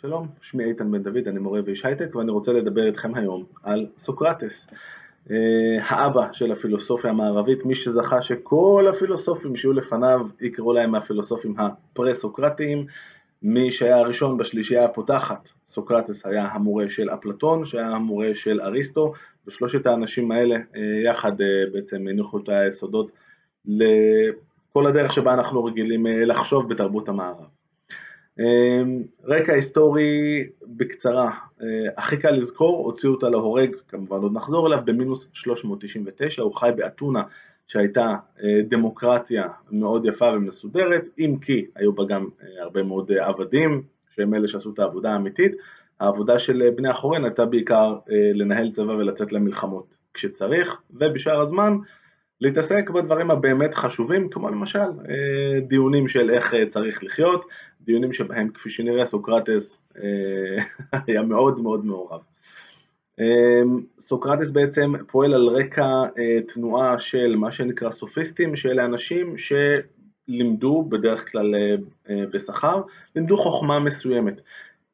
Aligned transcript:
שלום, 0.00 0.26
שמי 0.40 0.64
איתן 0.64 0.90
בן 0.90 1.02
דוד, 1.02 1.28
אני 1.28 1.38
מורה 1.38 1.60
ואיש 1.64 1.84
הייטק 1.84 2.14
ואני 2.14 2.30
רוצה 2.30 2.52
לדבר 2.52 2.86
איתכם 2.86 3.14
היום 3.14 3.44
על 3.62 3.86
סוקרטס, 3.98 4.68
אה, 5.30 5.78
האבא 5.82 6.32
של 6.32 6.52
הפילוסופיה 6.52 7.10
המערבית, 7.10 7.64
מי 7.64 7.74
שזכה 7.74 8.22
שכל 8.22 8.86
הפילוסופים 8.90 9.56
שהיו 9.56 9.72
לפניו 9.72 10.20
יקראו 10.40 10.72
להם 10.72 10.90
מהפילוסופים 10.90 11.54
הפרה-סוקרטיים, 11.58 12.86
מי 13.42 13.72
שהיה 13.72 13.96
הראשון 13.96 14.36
בשלישייה 14.36 14.84
הפותחת, 14.84 15.48
סוקרטס 15.66 16.26
היה 16.26 16.48
המורה 16.52 16.88
של 16.88 17.10
אפלטון, 17.10 17.64
שהיה 17.64 17.88
המורה 17.88 18.34
של 18.34 18.60
אריסטו, 18.60 19.12
ושלושת 19.46 19.86
האנשים 19.86 20.30
האלה 20.30 20.56
אה, 20.56 20.80
יחד 21.04 21.40
אה, 21.40 21.46
בעצם 21.72 21.96
הניחו 21.96 22.38
את 22.38 22.48
היסודות 22.48 23.12
לכל 23.66 24.86
הדרך 24.86 25.12
שבה 25.12 25.34
אנחנו 25.34 25.64
רגילים 25.64 26.06
לחשוב 26.06 26.68
בתרבות 26.68 27.08
המערב. 27.08 27.55
אמ, 28.40 29.02
רקע 29.24 29.52
היסטורי 29.52 30.44
בקצרה, 30.66 31.30
אה, 31.62 31.66
הכי 31.96 32.16
קל 32.16 32.30
לזכור, 32.30 32.84
הוציאו 32.84 33.12
אותה 33.12 33.28
להורג, 33.28 33.76
כמובן 33.88 34.16
עוד 34.16 34.32
נחזור 34.32 34.66
אליו, 34.66 34.78
במינוס 34.84 35.28
399, 35.32 36.42
הוא 36.42 36.54
חי 36.54 36.70
באתונה 36.76 37.22
שהייתה 37.66 38.16
אה, 38.42 38.60
דמוקרטיה 38.68 39.48
מאוד 39.70 40.06
יפה 40.06 40.30
ומסודרת, 40.34 41.08
אם 41.18 41.36
כי 41.40 41.66
היו 41.76 41.92
בה 41.92 42.04
גם 42.08 42.28
אה, 42.42 42.62
הרבה 42.62 42.82
מאוד 42.82 43.12
עבדים, 43.12 43.82
שהם 44.14 44.34
אלה 44.34 44.48
שעשו 44.48 44.70
את 44.74 44.78
העבודה 44.78 45.12
האמיתית, 45.12 45.52
העבודה 46.00 46.38
של 46.38 46.70
בני 46.76 46.88
החורין 46.88 47.24
הייתה 47.24 47.46
בעיקר 47.46 47.96
לנהל 48.34 48.70
צבא 48.70 48.92
ולצאת 48.92 49.32
למלחמות 49.32 49.96
כשצריך, 50.14 50.80
ובשאר 50.90 51.40
הזמן 51.40 51.76
להתעסק 52.40 52.90
בדברים 52.90 53.30
הבאמת 53.30 53.74
חשובים, 53.74 54.28
כמו 54.28 54.48
למשל 54.48 54.78
אה, 54.78 55.60
דיונים 55.60 56.08
של 56.08 56.30
איך 56.30 56.54
אה, 56.54 56.66
צריך 56.66 57.04
לחיות, 57.04 57.44
דיונים 57.80 58.12
שבהם 58.12 58.48
כפי 58.48 58.70
שנראה 58.70 59.06
סוקרטס 59.06 59.82
אה, 59.98 60.62
היה 61.06 61.22
מאוד 61.22 61.60
מאוד 61.60 61.84
מעורב. 61.84 62.20
סוקרטס 63.98 64.50
בעצם 64.50 64.92
פועל 65.06 65.34
על 65.34 65.48
רקע 65.48 66.02
תנועה 66.48 66.98
של 66.98 67.36
מה 67.36 67.52
שנקרא 67.52 67.90
סופיסטים, 67.90 68.56
שאלה 68.56 68.84
אנשים 68.84 69.34
שלימדו 69.38 70.82
בדרך 70.88 71.32
כלל 71.32 71.54
בשכר, 72.08 72.82
לימדו 73.16 73.36
חוכמה 73.36 73.78
מסוימת. 73.78 74.40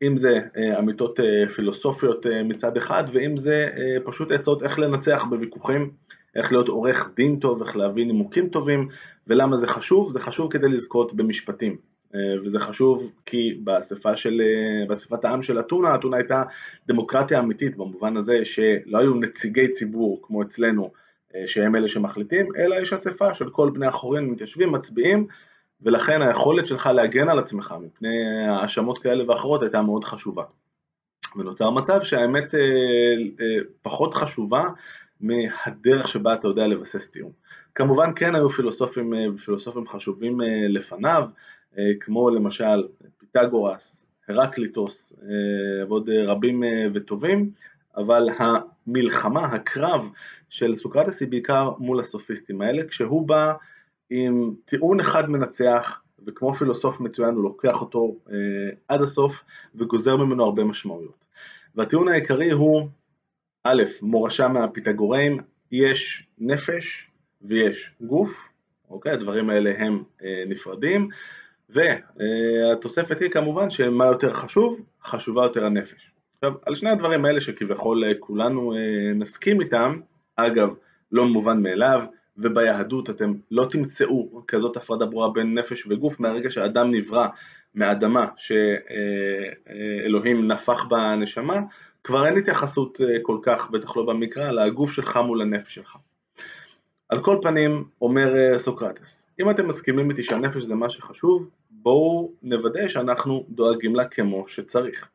אם 0.03 0.17
זה 0.17 0.41
אמיתות 0.79 1.21
פילוסופיות 1.55 2.27
מצד 2.45 2.77
אחד, 2.77 3.05
ואם 3.13 3.37
זה 3.37 3.69
פשוט 4.05 4.33
עצות 4.33 4.63
איך 4.63 4.79
לנצח 4.79 5.25
בוויכוחים 5.31 5.91
איך 6.37 6.53
להיות 6.53 6.69
עורך 6.69 7.11
דין 7.17 7.39
טוב, 7.39 7.63
איך 7.63 7.77
להביא 7.77 8.07
נימוקים 8.07 8.49
טובים, 8.49 8.89
ולמה 9.27 9.57
זה 9.57 9.67
חשוב? 9.67 10.13
זה 10.13 10.21
חשוב 10.21 10.53
כדי 10.53 10.69
לזכות 10.69 11.15
במשפטים. 11.15 11.77
אה, 12.15 12.43
וזה 12.45 12.59
חשוב 12.59 13.13
כי 13.27 13.61
באספה 13.65 14.17
של, 14.17 14.41
אה, 14.41 14.87
באספת 14.87 15.25
העם 15.25 15.43
של 15.43 15.61
אתונה, 15.61 15.95
אתונה 15.95 16.17
הייתה 16.17 16.43
דמוקרטיה 16.89 17.39
אמיתית 17.39 17.77
במובן 17.77 18.17
הזה 18.17 18.45
שלא 18.45 18.99
היו 18.99 19.15
נציגי 19.15 19.69
ציבור 19.69 20.21
כמו 20.23 20.43
אצלנו 20.43 20.91
אה, 21.35 21.43
שהם 21.47 21.77
אלה 21.77 21.89
שמחליטים, 21.89 22.49
אלא 22.57 22.77
יש 22.77 22.93
אספה 22.93 23.35
של 23.35 23.51
כל 23.51 23.71
בני 23.71 23.87
החורין 23.87 24.25
מתיישבים, 24.25 24.73
מצביעים, 24.73 25.27
ולכן 25.83 26.23
היכולת 26.23 26.67
שלך 26.67 26.87
להגן 26.87 27.29
על 27.29 27.39
עצמך 27.39 27.75
מפני 27.81 28.47
האשמות 28.49 28.99
כאלה 28.99 29.31
ואחרות 29.31 29.63
הייתה 29.63 29.83
מאוד 29.83 30.05
חשובה. 30.05 30.45
ונוצר 31.37 31.71
מצב 31.71 32.03
שהאמת 32.03 32.55
פחות 33.83 34.15
חשובה 34.15 34.65
מהדרך 35.23 36.09
שבה 36.09 36.35
אתה 36.35 36.49
יודע 36.49 36.67
לבסס 36.67 37.09
טיעון. 37.11 37.33
כמובן 37.75 38.11
כן 38.17 38.35
היו 38.35 38.51
פילוסופים, 38.51 39.15
אה, 39.15 39.27
פילוסופים 39.45 39.87
חשובים 39.87 40.41
אה, 40.41 40.69
לפניו, 40.69 41.25
אה, 41.79 41.91
כמו 42.01 42.31
למשל 42.31 42.89
פיתגורס, 43.19 44.07
הרקליטוס 44.29 45.13
ועוד 45.89 46.11
רבים 46.11 46.63
וטובים, 46.95 47.51
אבל 47.97 48.29
המלחמה, 48.39 49.45
הקרב 49.45 50.11
של 50.49 50.75
סוקרטס 50.75 51.21
היא 51.21 51.29
בעיקר 51.29 51.71
מול 51.79 52.01
הסופיסטים 52.01 52.61
האלה, 52.61 52.85
כשהוא 52.89 53.29
בא 53.29 53.53
עם 54.11 54.55
טיעון 54.65 55.01
אחד 55.01 55.31
מנצח, 55.31 56.01
וכמו 56.27 56.55
פילוסוף 56.55 57.01
מצוין 57.01 57.35
הוא 57.35 57.43
לוקח 57.43 57.81
אותו 57.81 58.17
עד 58.89 59.03
הסוף 59.03 59.45
וגוזר 59.75 60.17
ממנו 60.17 60.45
הרבה 60.45 60.65
משמעויות. 60.65 61.25
והטיעון 61.75 62.09
העיקרי 62.09 62.51
הוא 62.51 62.89
א', 63.65 63.83
מורשה 64.03 64.49
מהפיתגוראים, 64.49 65.39
יש 65.73 66.27
נפש 66.39 67.11
ויש 67.43 67.91
גוף, 68.01 68.49
אוקיי? 68.91 69.13
הדברים 69.13 69.51
האלה 69.51 69.73
הם 69.79 70.03
אה, 70.25 70.45
נפרדים, 70.47 71.09
והתוספת 71.69 73.21
היא 73.21 73.31
כמובן 73.31 73.71
שמה 73.71 74.07
יותר 74.07 74.33
חשוב? 74.33 74.81
חשובה 75.05 75.43
יותר 75.43 75.65
הנפש. 75.65 76.11
עכשיו, 76.35 76.53
על 76.67 76.75
שני 76.75 76.91
הדברים 76.91 77.25
האלה 77.25 77.41
שכביכול 77.41 78.05
אה, 78.05 78.13
כולנו 78.21 78.73
אה, 78.73 78.79
נסכים 79.15 79.61
איתם, 79.61 80.01
אגב, 80.37 80.75
לא 81.13 81.27
מובן 81.27 81.63
מאליו, 81.63 82.03
וביהדות 82.39 83.11
אתם 83.11 83.33
לא 83.51 83.67
תמצאו 83.71 84.43
כזאת 84.49 84.77
הפרדה 84.77 85.07
ברורה 85.07 85.31
בין 85.31 85.59
נפש 85.59 85.87
וגוף 85.87 86.21
מהרגע 86.21 86.51
שאדם 86.51 86.91
נברא 86.91 87.29
מאדמה 87.75 88.27
שאלוהים 88.37 90.53
נפח 90.53 90.85
בנשמה, 90.85 91.61
כבר 92.05 92.27
אין 92.27 92.37
התייחסות 92.37 93.01
אה, 93.01 93.17
כל 93.23 93.39
כך, 93.43 93.71
בטח 93.71 93.97
לא 93.97 94.07
במקרא, 94.07 94.51
לגוף 94.51 94.93
שלך 94.93 95.17
מול 95.17 95.43
הנפש 95.43 95.75
שלך. 95.75 95.97
על 97.09 97.23
כל 97.23 97.39
פנים, 97.43 97.85
אומר 98.01 98.37
אה, 98.37 98.59
סוקרטס, 98.59 99.27
אם 99.41 99.51
אתם 99.51 99.69
מסכימים 99.69 100.11
איתי 100.11 100.23
שהנפש 100.23 100.63
זה 100.63 100.75
מה 100.75 100.89
שחשוב, 100.89 101.49
בואו 101.71 102.33
נוודא 102.43 102.89
שאנחנו 102.89 103.45
דואגים 103.49 103.97
לה 103.97 104.05
כמו 104.05 104.49
שצריך. 104.49 105.09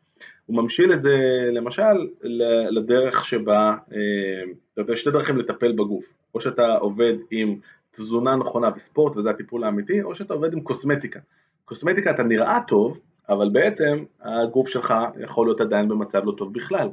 הוא 0.46 0.56
ממשיל 0.56 0.94
את 0.94 1.02
זה 1.02 1.18
למשל 1.52 2.08
לדרך 2.70 3.26
שבה, 3.26 3.76
אה, 3.94 4.84
יש 4.94 5.00
שתי 5.00 5.12
דרכים 5.12 5.38
לטפל 5.38 5.72
בגוף, 5.72 6.14
או 6.36 6.42
שאתה 6.42 6.78
עובד 6.78 7.14
עם 7.32 7.60
תזונה 7.92 8.36
נכונה 8.36 8.70
וספורט 8.76 9.18
וזה 9.18 9.30
הטיפול 9.30 9.64
האמיתי, 9.64 10.02
או 10.02 10.16
שאתה 10.16 10.34
עובד 10.34 10.54
עם 10.54 10.62
קוסמטיקה. 10.62 11.20
קוסמטיקה 11.66 12.12
אתה 12.12 12.24
נראה 12.24 12.60
טוב, 12.68 13.00
אבל 13.30 13.50
בעצם 13.50 14.04
הגוף 14.22 14.68
שלך 14.68 14.94
יכול 15.20 15.48
להיות 15.48 15.62
עדיין 15.62 15.88
במצב 15.88 16.26
לא 16.26 16.34
טוב 16.38 16.54
בכלל. 16.54 16.90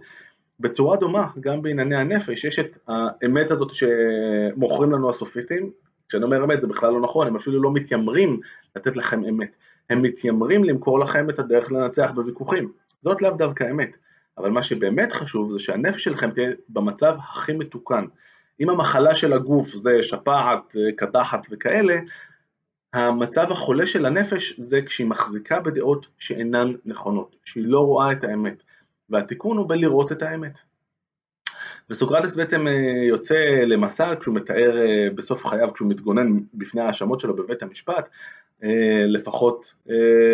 בצורה 0.61 0.97
דומה, 0.97 1.27
גם 1.41 1.63
בענייני 1.63 1.97
הנפש, 1.97 2.45
יש 2.45 2.59
את 2.59 2.79
האמת 2.89 3.51
הזאת 3.51 3.71
שמוכרים 3.75 4.93
לנו 4.93 5.11
הסופיסטים, 5.11 5.71
כשאני 6.09 6.25
אומר 6.25 6.45
אמת 6.45 6.61
זה 6.61 6.67
בכלל 6.67 6.93
לא 6.93 7.01
נכון, 7.01 7.27
הם 7.27 7.37
אפילו 7.37 7.63
לא 7.63 7.73
מתיימרים 7.73 8.41
לתת 8.77 8.97
לכם 8.97 9.25
אמת, 9.25 9.57
הם 9.91 10.03
מתיימרים 10.03 10.65
למכור 10.65 11.01
לכם 11.01 11.31
את 11.31 11.39
הדרך 11.39 11.73
לנצח 11.73 12.11
בוויכוחים, 12.15 12.73
זאת 13.03 13.23
לאו 13.23 13.31
דווקא 13.31 13.71
אמת, 13.71 13.97
אבל 14.39 14.51
מה 14.51 14.63
שבאמת 14.63 15.13
חשוב 15.13 15.53
זה 15.53 15.59
שהנפש 15.59 16.05
שלכם 16.05 16.31
תהיה 16.31 16.51
במצב 16.69 17.15
הכי 17.19 17.53
מתוקן. 17.53 18.05
אם 18.61 18.71
המחלה 18.71 19.17
של 19.17 19.33
הגוף 19.33 19.69
זה 19.69 20.03
שפעת, 20.03 20.77
קדחת 20.97 21.47
וכאלה, 21.51 21.99
המצב 22.95 23.53
החולה 23.53 23.87
של 23.87 24.07
הנפש 24.07 24.55
זה 24.59 24.83
כשהיא 24.83 25.07
מחזיקה 25.07 25.61
בדעות 25.61 26.07
שאינן 26.19 26.73
נכונות, 26.85 27.37
שהיא 27.45 27.65
לא 27.67 27.81
רואה 27.81 28.13
את 28.13 28.25
האמת, 28.25 28.63
והתיקון 29.11 29.57
הוא 29.57 29.69
בלראות 29.69 30.13
את 30.13 30.23
האמת. 30.23 30.59
וסוקרטס 31.91 32.35
בעצם 32.35 32.67
אה, 32.67 33.05
יוצא 33.09 33.63
למסע 33.67 34.15
כשהוא 34.21 34.35
מתאר 34.35 34.79
אה, 34.79 35.09
בסוף 35.15 35.47
חייו, 35.47 35.73
כשהוא 35.75 35.91
מתגונן 35.91 36.39
בפני 36.55 36.81
ההאשמות 36.81 37.21
שלו 37.21 37.37
בבית 37.37 37.63
המשפט, 37.63 38.09
אה, 38.65 39.05
לפחות 39.07 39.75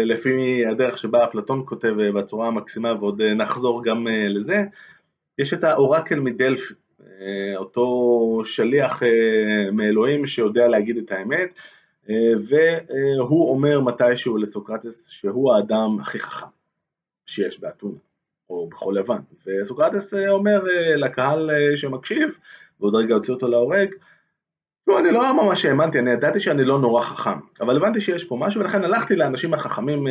לפי 0.04 0.66
הדרך 0.66 0.98
שבה 0.98 1.24
אפלטון 1.24 1.62
כותב 1.66 1.94
בצורה 2.14 2.46
המקסימה, 2.46 2.94
ועוד 3.00 3.22
נחזור 3.22 3.84
גם 3.84 4.06
לזה, 4.10 4.64
יש 5.38 5.54
את 5.54 5.64
האורקל 5.64 6.20
מדלפי, 6.20 6.74
אותו 7.56 8.42
שליח 8.44 9.02
מאלוהים 9.72 10.26
שיודע 10.26 10.68
להגיד 10.68 10.96
את 10.96 11.12
האמת, 11.12 11.58
והוא 12.48 13.50
אומר 13.50 13.80
מתישהו 13.80 14.36
לסוקרטס 14.36 15.08
שהוא 15.08 15.52
האדם 15.52 15.98
הכי 16.00 16.18
חכם 16.18 16.46
שיש 17.26 17.60
באתונה, 17.60 17.98
או 18.50 18.68
בכל 18.68 18.94
לבן, 18.98 19.20
וסוקרטס 19.46 20.14
אומר 20.14 20.62
לקהל 20.96 21.50
שמקשיב, 21.76 22.28
ועוד 22.80 22.94
רגע 22.94 23.14
הוציא 23.14 23.34
אותו 23.34 23.48
להורג, 23.48 23.88
לא, 24.86 24.98
אני 24.98 25.10
לא 25.10 25.44
ממש 25.44 25.64
האמנתי, 25.64 25.98
אני 25.98 26.10
ידעתי 26.10 26.40
שאני 26.40 26.64
לא 26.64 26.78
נורא 26.78 27.02
חכם, 27.02 27.38
אבל 27.60 27.76
הבנתי 27.76 28.00
שיש 28.00 28.24
פה 28.24 28.36
משהו, 28.40 28.60
ולכן 28.60 28.84
הלכתי 28.84 29.16
לאנשים 29.16 29.54
החכמים, 29.54 30.06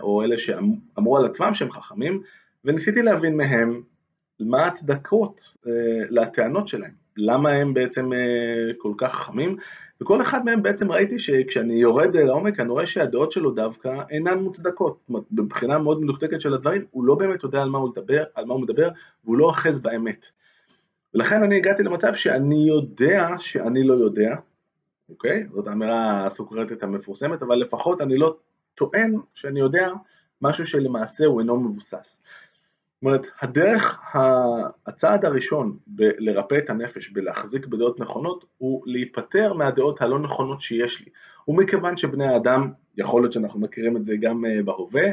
או 0.00 0.22
אלה 0.22 0.38
שאמרו 0.38 1.16
על 1.16 1.24
עצמם 1.24 1.54
שהם 1.54 1.70
חכמים, 1.70 2.22
וניסיתי 2.64 3.02
להבין 3.02 3.36
מהם 3.36 3.82
מה 4.40 4.64
ההצדקות 4.64 5.54
לטענות 6.10 6.68
שלהם, 6.68 6.92
למה 7.16 7.50
הם 7.50 7.74
בעצם 7.74 8.10
כל 8.78 8.92
כך 8.98 9.14
חכמים, 9.14 9.56
וכל 10.02 10.22
אחד 10.22 10.44
מהם 10.44 10.62
בעצם 10.62 10.92
ראיתי 10.92 11.18
שכשאני 11.18 11.74
יורד 11.74 12.16
לעומק 12.16 12.60
אני 12.60 12.68
רואה 12.68 12.86
שהדעות 12.86 13.32
שלו 13.32 13.50
דווקא 13.50 14.02
אינן 14.10 14.38
מוצדקות, 14.38 14.98
זאת 15.00 15.08
אומרת 15.08 15.24
בבחינה 15.32 15.78
מאוד 15.78 16.02
מדוקדקת 16.02 16.40
של 16.40 16.54
הדברים 16.54 16.84
הוא 16.90 17.04
לא 17.04 17.14
באמת 17.14 17.42
יודע 17.42 17.62
על 17.62 17.68
מה 17.68 17.78
הוא 17.78 17.90
מדבר, 17.90 18.24
על 18.34 18.44
מה 18.44 18.54
הוא 18.54 18.62
מדבר 18.62 18.88
והוא 19.24 19.38
לא 19.38 19.44
אוחז 19.44 19.80
באמת. 19.80 20.26
ולכן 21.14 21.42
אני 21.42 21.56
הגעתי 21.56 21.82
למצב 21.82 22.14
שאני 22.14 22.68
יודע 22.68 23.28
שאני 23.38 23.84
לא 23.84 23.94
יודע, 23.94 24.34
אוקיי? 25.08 25.46
זאת 25.52 25.66
האמירה 25.66 26.26
הסוקרטית 26.26 26.82
המפורסמת, 26.82 27.42
אבל 27.42 27.56
לפחות 27.56 28.00
אני 28.00 28.16
לא 28.16 28.36
טוען 28.74 29.14
שאני 29.34 29.60
יודע 29.60 29.92
משהו 30.42 30.66
שלמעשה 30.66 31.26
הוא 31.26 31.40
אינו 31.40 31.60
מבוסס. 31.60 32.22
אומרת, 33.02 33.26
הדרך, 33.40 33.98
הצעד 34.86 35.24
הראשון 35.24 35.76
בלרפא 35.86 36.54
את 36.58 36.70
הנפש, 36.70 37.08
בלהחזיק 37.08 37.66
בדעות 37.66 38.00
נכונות, 38.00 38.44
הוא 38.58 38.82
להיפטר 38.86 39.52
מהדעות 39.52 40.02
הלא 40.02 40.18
נכונות 40.18 40.60
שיש 40.60 41.00
לי. 41.00 41.06
ומכיוון 41.48 41.96
שבני 41.96 42.26
האדם, 42.26 42.70
יכול 42.96 43.22
להיות 43.22 43.32
שאנחנו 43.32 43.60
מכירים 43.60 43.96
את 43.96 44.04
זה 44.04 44.14
גם 44.20 44.44
אה, 44.44 44.62
בהווה, 44.64 45.06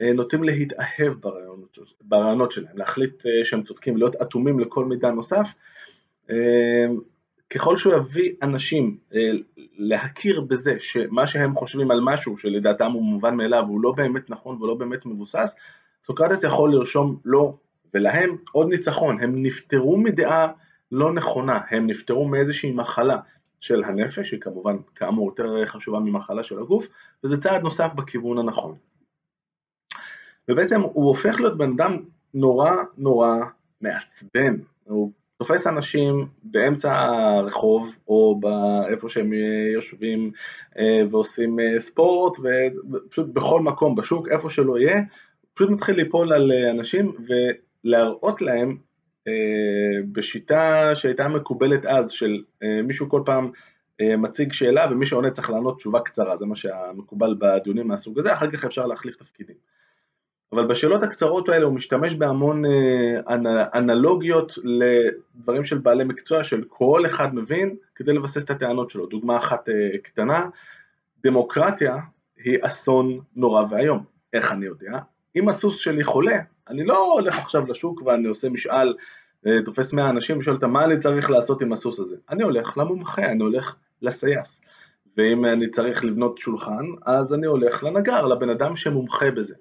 אה, 0.00 0.12
נוטים 0.12 0.44
להתאהב 0.44 1.12
ברעיונות, 1.20 1.78
ברעיונות 2.02 2.52
שלהם, 2.52 2.78
להחליט 2.78 3.26
אה, 3.26 3.44
שהם 3.44 3.62
צודקים, 3.62 3.96
להיות 3.96 4.16
אטומים 4.16 4.60
לכל 4.60 4.84
מידע 4.84 5.10
נוסף. 5.10 5.48
ככל 7.50 7.76
שהוא 7.76 7.94
יביא 7.94 8.32
אנשים 8.42 8.96
להכיר 9.78 10.40
בזה 10.40 10.74
שמה 10.78 11.26
שהם 11.26 11.54
חושבים 11.54 11.90
על 11.90 12.00
משהו 12.02 12.36
שלדעתם 12.36 12.92
הוא 12.92 13.02
מובן 13.02 13.36
מאליו 13.36 13.64
הוא 13.68 13.80
לא 13.80 13.92
באמת 13.92 14.30
נכון 14.30 14.62
ולא 14.62 14.74
באמת 14.74 15.06
מבוסס, 15.06 15.56
סוקרטס 16.06 16.44
יכול 16.44 16.72
לרשום 16.72 17.20
לו 17.24 17.58
ולהם 17.94 18.36
עוד 18.52 18.68
ניצחון, 18.68 19.22
הם 19.22 19.42
נפטרו 19.42 19.96
מדעה 19.96 20.52
לא 20.92 21.12
נכונה, 21.12 21.60
הם 21.70 21.86
נפטרו 21.86 22.28
מאיזושהי 22.28 22.72
מחלה 22.72 23.18
של 23.60 23.84
הנפש, 23.84 24.28
שהיא 24.28 24.40
כמובן 24.40 24.76
כאמור 24.94 25.28
יותר 25.28 25.66
חשובה 25.66 26.00
ממחלה 26.00 26.44
של 26.44 26.58
הגוף, 26.58 26.86
וזה 27.24 27.40
צעד 27.40 27.62
נוסף 27.62 27.92
בכיוון 27.94 28.38
הנכון. 28.38 28.74
ובעצם 30.48 30.80
הוא 30.80 31.08
הופך 31.08 31.40
להיות 31.40 31.58
בן 31.58 31.72
אדם 31.72 31.96
נורא 32.34 32.72
נורא 32.98 33.36
מעצבן, 33.80 34.56
הוא 34.84 35.12
תופס 35.38 35.66
אנשים 35.66 36.28
באמצע 36.42 36.94
הרחוב 36.94 37.96
או 38.08 38.40
באיפה 38.40 39.08
שהם 39.08 39.32
יושבים 39.74 40.30
אה, 40.78 41.02
ועושים 41.10 41.60
אה, 41.60 41.80
ספורט 41.80 42.36
ופשוט 42.38 43.26
בכל 43.32 43.60
מקום 43.60 43.94
בשוק, 43.94 44.28
איפה 44.28 44.50
שלא 44.50 44.78
יהיה, 44.78 45.00
פשוט 45.56 45.70
מתחיל 45.70 45.96
ליפול 45.96 46.32
על 46.32 46.52
אה, 46.52 46.70
אנשים 46.70 47.12
ולהראות 47.84 48.42
להם 48.42 48.76
בשיטה 50.12 50.94
שהייתה 50.94 51.28
מקובלת 51.28 51.86
אז 51.86 52.10
של 52.10 52.42
מישהו 52.84 53.08
כל 53.08 53.22
פעם 53.24 53.50
מציג 54.18 54.52
שאלה 54.52 54.86
ומי 54.90 55.06
שעונה 55.06 55.30
צריך 55.30 55.50
לענות 55.50 55.76
תשובה 55.76 56.00
קצרה, 56.00 56.36
זה 56.36 56.46
מה 56.46 56.56
שמקובל 56.56 57.36
בדיונים 57.38 57.88
מהסוג 57.88 58.18
הזה, 58.18 58.32
אחר 58.32 58.50
כך 58.50 58.64
אפשר 58.64 58.86
להחליף 58.86 59.16
תפקידים. 59.16 59.56
אבל 60.52 60.66
בשאלות 60.66 61.02
הקצרות 61.02 61.48
האלה 61.48 61.64
הוא 61.64 61.74
משתמש 61.74 62.14
בהמון 62.14 62.64
אה, 62.64 63.20
אנלוגיות 63.74 64.52
לדברים 64.64 65.64
של 65.64 65.78
בעלי 65.78 66.04
מקצוע 66.04 66.44
של 66.44 66.64
כל 66.68 67.06
אחד 67.06 67.34
מבין 67.34 67.76
כדי 67.94 68.12
לבסס 68.12 68.44
את 68.44 68.50
הטענות 68.50 68.90
שלו. 68.90 69.06
דוגמה 69.06 69.36
אחת 69.36 69.68
אה, 69.68 69.98
קטנה, 70.02 70.46
דמוקרטיה 71.24 71.96
היא 72.36 72.58
אסון 72.62 73.20
נורא 73.36 73.64
ואיום. 73.70 74.04
איך 74.32 74.52
אני 74.52 74.66
יודע? 74.66 74.98
אם 75.36 75.48
הסוס 75.48 75.78
שלי 75.78 76.04
חולה, 76.04 76.38
אני 76.68 76.84
לא 76.84 77.14
הולך 77.14 77.38
עכשיו 77.38 77.66
לשוק 77.66 78.02
ואני 78.02 78.28
עושה 78.28 78.48
משאל, 78.48 78.94
אה, 79.46 79.62
תופס 79.64 79.92
100 79.92 80.10
אנשים 80.10 80.38
ושואל 80.38 80.56
אותם 80.56 80.70
מה 80.70 80.84
אני 80.84 80.98
צריך 80.98 81.30
לעשות 81.30 81.62
עם 81.62 81.72
הסוס 81.72 82.00
הזה. 82.00 82.16
אני 82.30 82.42
הולך 82.42 82.78
למומחה, 82.78 83.26
אני 83.26 83.42
הולך 83.42 83.76
לסייס. 84.02 84.60
ואם 85.16 85.44
אני 85.44 85.70
צריך 85.70 86.04
לבנות 86.04 86.38
שולחן, 86.38 86.84
אז 87.06 87.34
אני 87.34 87.46
הולך 87.46 87.84
לנגר, 87.84 88.26
לבן 88.26 88.50
אדם 88.50 88.76
שמומחה 88.76 89.30
בזה. 89.30 89.54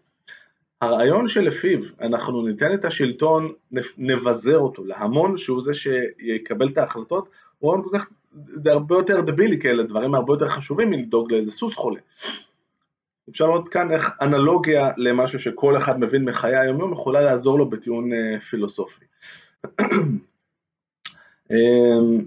הרעיון 0.81 1.27
שלפיו 1.27 1.80
אנחנו 2.01 2.48
ניתן 2.48 2.74
את 2.74 2.86
השלטון, 2.86 3.54
נבזר 3.98 4.60
אותו 4.60 4.86
להמון 4.86 5.38
שהוא 5.38 5.62
זה 5.62 5.74
שיקבל 5.74 6.68
את 6.68 6.78
ההחלטות, 6.78 7.30
הוא 7.60 7.83
כל 7.83 7.98
כך, 7.98 8.10
זה 8.45 8.71
הרבה 8.71 8.95
יותר 8.95 9.21
דבילי 9.21 9.60
כאלה 9.60 9.83
דברים 9.83 10.16
הרבה 10.16 10.33
יותר 10.33 10.50
חשובים 10.50 10.89
מלדאוג 10.89 11.31
לאיזה 11.31 11.51
סוס 11.51 11.75
חולה. 11.75 12.00
אפשר 13.30 13.48
לראות 13.48 13.69
כאן 13.69 13.92
איך 13.92 14.12
אנלוגיה 14.22 14.89
למשהו 14.98 15.39
שכל 15.39 15.77
אחד 15.77 16.00
מבין 16.00 16.25
מחיי 16.25 16.56
היום-יום 16.56 16.94
יכולה 16.94 17.22
לעזור 17.22 17.60
לו 17.60 17.69
בטיעון 17.69 18.13
אה, 18.13 18.39
פילוסופי. 18.39 19.06
אמ, 21.51 22.25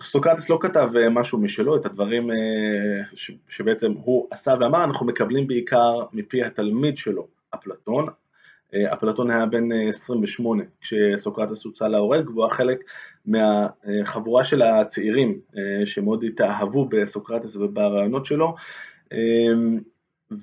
סוקרטס 0.00 0.48
לא 0.48 0.58
כתב 0.60 0.90
אה, 0.96 1.10
משהו 1.10 1.38
משלו, 1.38 1.76
את 1.76 1.86
הדברים 1.86 2.30
אה, 2.30 2.36
שבעצם 3.48 3.92
הוא 3.92 4.28
עשה 4.30 4.54
ואמר, 4.60 4.84
אנחנו 4.84 5.06
מקבלים 5.06 5.46
בעיקר 5.46 5.98
מפי 6.12 6.42
התלמיד 6.42 6.96
שלו, 6.96 7.26
אפלטון. 7.54 8.06
אפלטון 8.92 9.30
היה 9.30 9.46
בן 9.46 9.72
28 9.88 10.62
כשסוקרטס 10.80 11.64
הוצא 11.64 11.88
להורג, 11.88 12.30
והוא 12.30 12.44
היה 12.44 12.54
חלק 12.54 12.78
מהחבורה 13.26 14.44
של 14.44 14.62
הצעירים 14.62 15.40
שמאוד 15.84 16.24
התאהבו 16.24 16.88
בסוקרטס 16.88 17.56
וברעיונות 17.56 18.26
שלו. 18.26 18.54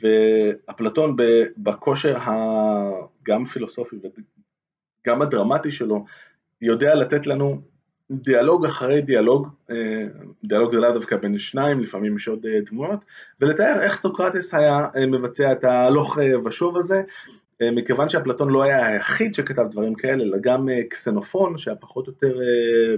ואפלטון 0.02 1.16
בכושר 1.58 2.18
הגם 2.22 3.46
פילוסופי 3.46 3.96
וגם 5.06 5.22
הדרמטי 5.22 5.72
שלו, 5.72 6.06
יודע 6.62 6.96
לתת 6.96 7.28
לנו 7.28 7.62
דיאלוג 8.12 8.66
אחרי 8.66 9.02
דיאלוג, 9.02 9.48
אה, 9.72 9.76
דיאלוג 10.44 10.72
זה 10.72 10.80
לאו 10.80 10.92
דווקא 10.92 11.18
בין 11.18 11.38
שניים, 11.38 11.80
לפעמים 11.80 12.16
יש 12.16 12.28
עוד 12.28 12.46
אה, 12.46 12.60
דמויות, 12.72 13.06
ולתאר 13.42 13.82
איך 13.82 13.98
סוקרטס 13.98 14.54
היה 14.54 14.88
אה, 14.96 15.06
מבצע 15.06 15.52
את 15.52 15.64
ההלוך 15.64 16.18
ושוב 16.46 16.78
הזה, 16.78 17.04
מכיוון 17.72 18.10
שאפלטון 18.10 18.50
לא 18.50 18.64
היה 18.64 18.88
היחיד 18.88 19.36
שכתב 19.36 19.66
דברים 19.72 19.96
כאלה, 19.96 20.24
אלא 20.24 20.38
גם 20.42 20.70
קסנופון, 20.90 21.58
שהיה 21.58 21.76
פחות 21.76 22.08
או 22.08 22.14
יותר 22.14 22.40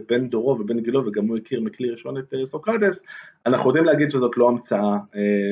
בן 0.09 0.27
דורו 0.27 0.59
ובן 0.59 0.79
גילו, 0.79 1.05
וגם 1.05 1.27
הוא 1.27 1.37
הכיר 1.37 1.61
מכלי 1.61 1.89
ראשון 1.89 2.17
את 2.17 2.33
סוקרטס, 2.43 3.03
אנחנו 3.45 3.69
יודעים 3.69 3.85
להגיד 3.85 4.11
שזאת 4.11 4.37
לא 4.37 4.49
המצאה 4.49 4.97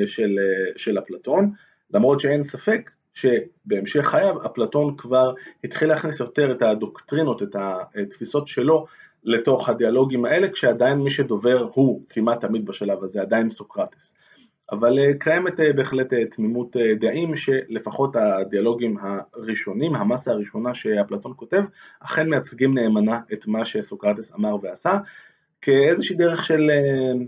של, 0.05 0.35
של 0.77 0.99
אפלטון, 0.99 1.51
למרות 1.93 2.19
שאין 2.19 2.43
ספק 2.43 2.91
שבהמשך 3.13 4.05
חייו 4.05 4.45
אפלטון 4.45 4.95
כבר 4.97 5.33
התחיל 5.63 5.89
להכניס 5.89 6.19
יותר 6.19 6.51
את 6.51 6.61
הדוקטרינות, 6.61 7.43
את 7.43 7.55
התפיסות 7.95 8.47
שלו 8.47 8.85
לתוך 9.23 9.69
הדיאלוגים 9.69 10.25
האלה, 10.25 10.49
כשעדיין 10.49 10.97
מי 10.99 11.09
שדובר 11.09 11.67
הוא 11.73 12.01
כמעט 12.09 12.41
תמיד 12.41 12.65
בשלב 12.65 13.03
הזה, 13.03 13.21
עדיין 13.21 13.49
סוקרטס. 13.49 14.13
אבל 14.71 14.99
אה, 14.99 15.13
קיימת 15.19 15.59
אה, 15.59 15.73
בהחלט 15.73 16.13
אה, 16.13 16.25
תמימות 16.25 16.75
דעים 16.99 17.35
שלפחות 17.35 18.15
הדיאלוגים 18.15 18.97
הראשונים, 19.01 19.95
המסה 19.95 20.31
הראשונה 20.31 20.73
שאפלטון 20.73 21.33
כותב, 21.35 21.61
אכן 21.99 22.29
מייצגים 22.29 22.77
נאמנה 22.77 23.19
את 23.33 23.47
מה 23.47 23.65
שסוקרטס 23.65 24.33
אמר 24.35 24.55
ועשה, 24.61 24.97
כאיזושהי 25.61 26.15
דרך 26.15 26.43
של 26.43 26.71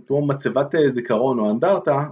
כמו 0.08 0.28
מצבת 0.28 0.76
זיכרון 0.88 1.40
או 1.40 1.50
אנדרטה, 1.52 2.08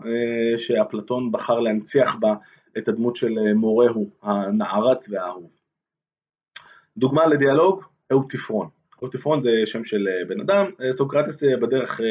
שאפלטון 0.58 1.32
בחר 1.32 1.60
להנציח 1.60 2.16
בה 2.16 2.34
את 2.78 2.88
הדמות 2.88 3.16
של 3.16 3.54
מורהו, 3.56 4.10
הנערץ 4.24 5.10
והאהוב. 5.10 5.50
דוגמה 6.98 7.26
לדיאלוג, 7.26 7.84
אהוטיפרון. 8.12 8.81
אוטיפרון 9.02 9.42
זה 9.42 9.52
שם 9.66 9.84
של 9.84 10.08
אה, 10.08 10.26
בן 10.26 10.40
אדם, 10.40 10.66
אה, 10.82 10.92
סוקרטס 10.92 11.44
אה, 11.44 11.58
בדרך, 11.58 12.02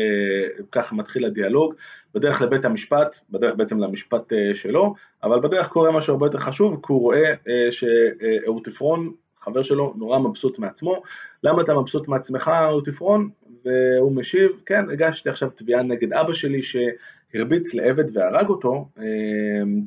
ככה 0.73 0.95
מתחיל 0.95 1.25
הדיאלוג, 1.25 1.75
בדרך 2.15 2.43
לבית 2.43 2.65
המשפט, 2.65 3.17
בדרך 3.31 3.55
בעצם 3.57 3.79
למשפט 3.79 4.33
שלו, 4.55 4.95
אבל 5.23 5.41
בדרך 5.41 5.69
קורה 5.69 5.93
משהו 5.93 6.13
הרבה 6.13 6.27
יותר 6.27 6.39
חשוב, 6.39 6.75
כי 6.75 6.93
הוא 6.93 7.01
רואה 7.01 7.35
שאוטיפרון, 7.71 9.13
חבר 9.41 9.63
שלו, 9.63 9.95
נורא 9.97 10.19
מבסוט 10.19 10.59
מעצמו, 10.59 11.03
למה 11.45 11.63
אתה 11.63 11.75
מבסוט 11.75 12.09
מעצמך 12.09 12.51
אוטיפרון? 12.71 13.31
והוא 13.65 14.13
משיב, 14.13 14.51
כן, 14.67 14.91
הגשתי 14.91 15.29
עכשיו 15.29 15.51
תביעה 15.51 15.83
נגד 15.83 16.13
אבא 16.13 16.33
שלי 16.33 16.61
שהרביץ 16.63 17.75
לעבד 17.75 18.17
והרג 18.17 18.49
אותו, 18.49 18.89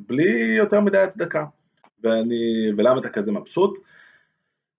בלי 0.06 0.54
יותר 0.58 0.80
מדי 0.80 0.98
הצדקה, 0.98 1.44
ואני, 2.02 2.72
ולמה 2.76 3.00
אתה 3.00 3.08
כזה 3.08 3.32
מבסוט? 3.32 3.78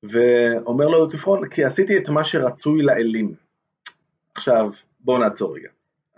ואומר 0.03 0.87
לו 0.87 1.07
תפרון, 1.07 1.49
כי 1.49 1.63
עשיתי 1.63 1.97
את 1.97 2.09
מה 2.09 2.23
שרצוי 2.25 2.83
לאלים. 2.83 3.33
עכשיו, 4.35 4.69
בואו 4.99 5.17
נעצור 5.17 5.55
רגע. 5.55 5.69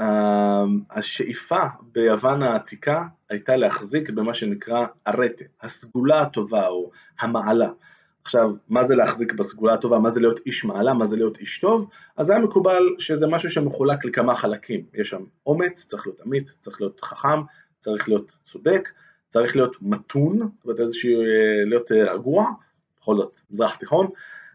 אמ, 0.01 0.81
השאיפה 0.91 1.59
ביוון 1.91 2.43
העתיקה 2.43 3.03
הייתה 3.29 3.55
להחזיק 3.55 4.09
במה 4.09 4.33
שנקרא 4.33 4.85
ארטה, 5.07 5.45
הסגולה 5.61 6.21
הטובה 6.21 6.67
או 6.67 6.91
המעלה. 7.19 7.69
עכשיו, 8.23 8.51
מה 8.69 8.83
זה 8.83 8.95
להחזיק 8.95 9.33
בסגולה 9.33 9.73
הטובה, 9.73 9.99
מה 9.99 10.09
זה 10.09 10.19
להיות 10.19 10.39
איש 10.45 10.65
מעלה, 10.65 10.93
מה 10.93 11.05
זה 11.05 11.15
להיות 11.15 11.37
איש 11.37 11.59
טוב, 11.59 11.89
אז 12.17 12.29
היה 12.29 12.39
מקובל 12.39 12.83
שזה 12.99 13.27
משהו 13.27 13.49
שמחולק 13.49 14.05
לכמה 14.05 14.35
חלקים. 14.35 14.85
יש 14.93 15.09
שם 15.09 15.23
אומץ, 15.45 15.85
צריך 15.85 16.07
להיות 16.07 16.21
אמיץ, 16.25 16.57
צריך 16.59 16.81
להיות 16.81 17.01
חכם, 17.01 17.41
צריך 17.79 18.09
להיות 18.09 18.35
צודק, 18.45 18.89
צריך 19.29 19.55
להיות 19.55 19.75
מתון, 19.81 20.37
זאת 20.37 20.65
אומרת 20.65 20.79
איזשהו, 20.79 21.21
אה, 21.21 21.63
להיות 21.65 21.91
אה, 21.91 22.13
רגוע, 22.13 22.45
בכל 23.07 23.17
זאת 23.17 23.41
מזרח 23.51 23.75
תיכון, 23.75 24.07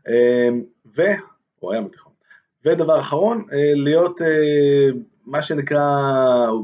אמ, 0.08 0.62
ו... 0.96 1.02
הוא 1.60 1.72
היה 1.72 1.80
בתיכון. 1.80 2.12
ודבר 2.64 3.00
אחרון, 3.00 3.44
אה, 3.52 3.72
להיות 3.74 4.22
אה, 4.22 4.86
מה 5.26 5.42
שנקרא, 5.42 5.86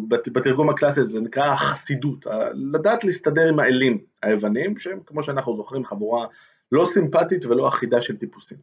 בתרגום 0.08 0.70
הקלאסי 0.70 1.04
זה 1.04 1.20
נקרא 1.20 1.56
חסידות, 1.56 2.26
לדעת 2.54 3.04
להסתדר 3.04 3.48
עם 3.48 3.58
האלים 3.58 3.98
היוונים, 4.22 4.78
שהם 4.78 5.00
כמו 5.06 5.22
שאנחנו 5.22 5.56
זוכרים 5.56 5.84
חבורה 5.84 6.26
לא 6.72 6.86
סימפטית 6.90 7.46
ולא 7.46 7.68
אחידה 7.68 8.00
של 8.00 8.16
טיפוסים. 8.16 8.58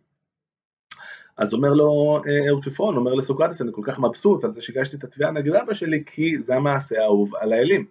אז 1.38 1.54
אומר 1.54 1.74
לו 1.74 2.22
אה, 2.28 2.52
אוטיפרון, 2.52 2.98
אומר 2.98 3.14
לסוקרטס, 3.14 3.62
אני 3.62 3.72
כל 3.74 3.82
כך 3.86 4.00
מבסוט 4.00 4.44
על 4.44 4.54
זה 4.54 4.62
שהגשתי 4.62 4.98
את 4.98 5.04
התביעה 5.04 5.32
נגד 5.32 5.56
אבא 5.56 5.74
שלי, 5.74 6.04
כי 6.06 6.42
זה 6.42 6.56
המעשה 6.56 7.02
האהוב 7.02 7.36
על 7.36 7.54
האלים. 7.54 7.86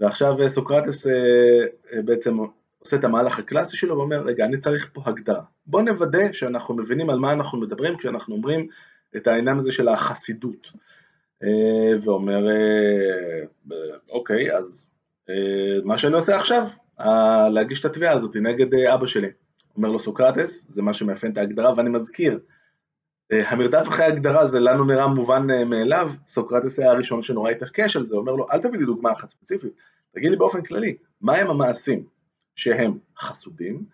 ועכשיו 0.00 0.36
סוקרטס 0.48 1.06
בעצם 2.04 2.38
עושה 2.84 2.96
את 2.96 3.04
המהלך 3.04 3.38
הקלאסי 3.38 3.76
שלו 3.76 3.96
ואומר, 3.96 4.22
רגע, 4.22 4.44
אני 4.44 4.58
צריך 4.58 4.90
פה 4.92 5.02
הגדרה. 5.04 5.42
בוא 5.66 5.82
נוודא 5.82 6.32
שאנחנו 6.32 6.74
מבינים 6.74 7.10
על 7.10 7.18
מה 7.18 7.32
אנחנו 7.32 7.60
מדברים 7.60 7.96
כשאנחנו 7.96 8.34
אומרים 8.34 8.68
את 9.16 9.26
העניין 9.26 9.58
הזה 9.58 9.72
של 9.72 9.88
החסידות. 9.88 10.72
ואומר, 12.02 12.46
אוקיי, 14.10 14.56
אז 14.56 14.86
מה 15.84 15.98
שאני 15.98 16.14
עושה 16.14 16.36
עכשיו, 16.36 16.66
להגיש 17.50 17.80
את 17.80 17.84
התביעה 17.84 18.12
הזאת 18.12 18.36
נגד 18.36 18.74
אבא 18.74 19.06
שלי. 19.06 19.28
אומר 19.76 19.88
לו 19.88 19.98
סוקרטס, 19.98 20.66
זה 20.68 20.82
מה 20.82 20.92
שמאפיין 20.92 21.32
את 21.32 21.38
ההגדרה, 21.38 21.74
ואני 21.76 21.90
מזכיר, 21.90 22.38
אה, 23.32 23.50
המרדף 23.50 23.88
אחרי 23.88 24.04
ההגדרה 24.04 24.46
זה 24.46 24.60
לנו 24.60 24.84
נראה 24.84 25.06
מובן 25.06 25.50
אה, 25.50 25.64
מאליו, 25.64 26.12
סוקרטס 26.28 26.78
היה 26.78 26.90
הראשון 26.90 27.22
שנורא 27.22 27.50
התעקש 27.50 27.96
על 27.96 28.06
זה, 28.06 28.16
אומר 28.16 28.32
לו, 28.32 28.46
אל 28.52 28.58
תביא 28.58 28.78
לי 28.78 28.86
דוגמה 28.86 29.12
אחת 29.12 29.28
ספציפית, 29.28 29.72
תגיד 30.14 30.30
לי 30.30 30.36
באופן 30.36 30.62
כללי, 30.62 30.96
מהם 31.20 31.50
המעשים 31.50 32.04
שהם 32.56 32.98
חסודים, 33.18 33.84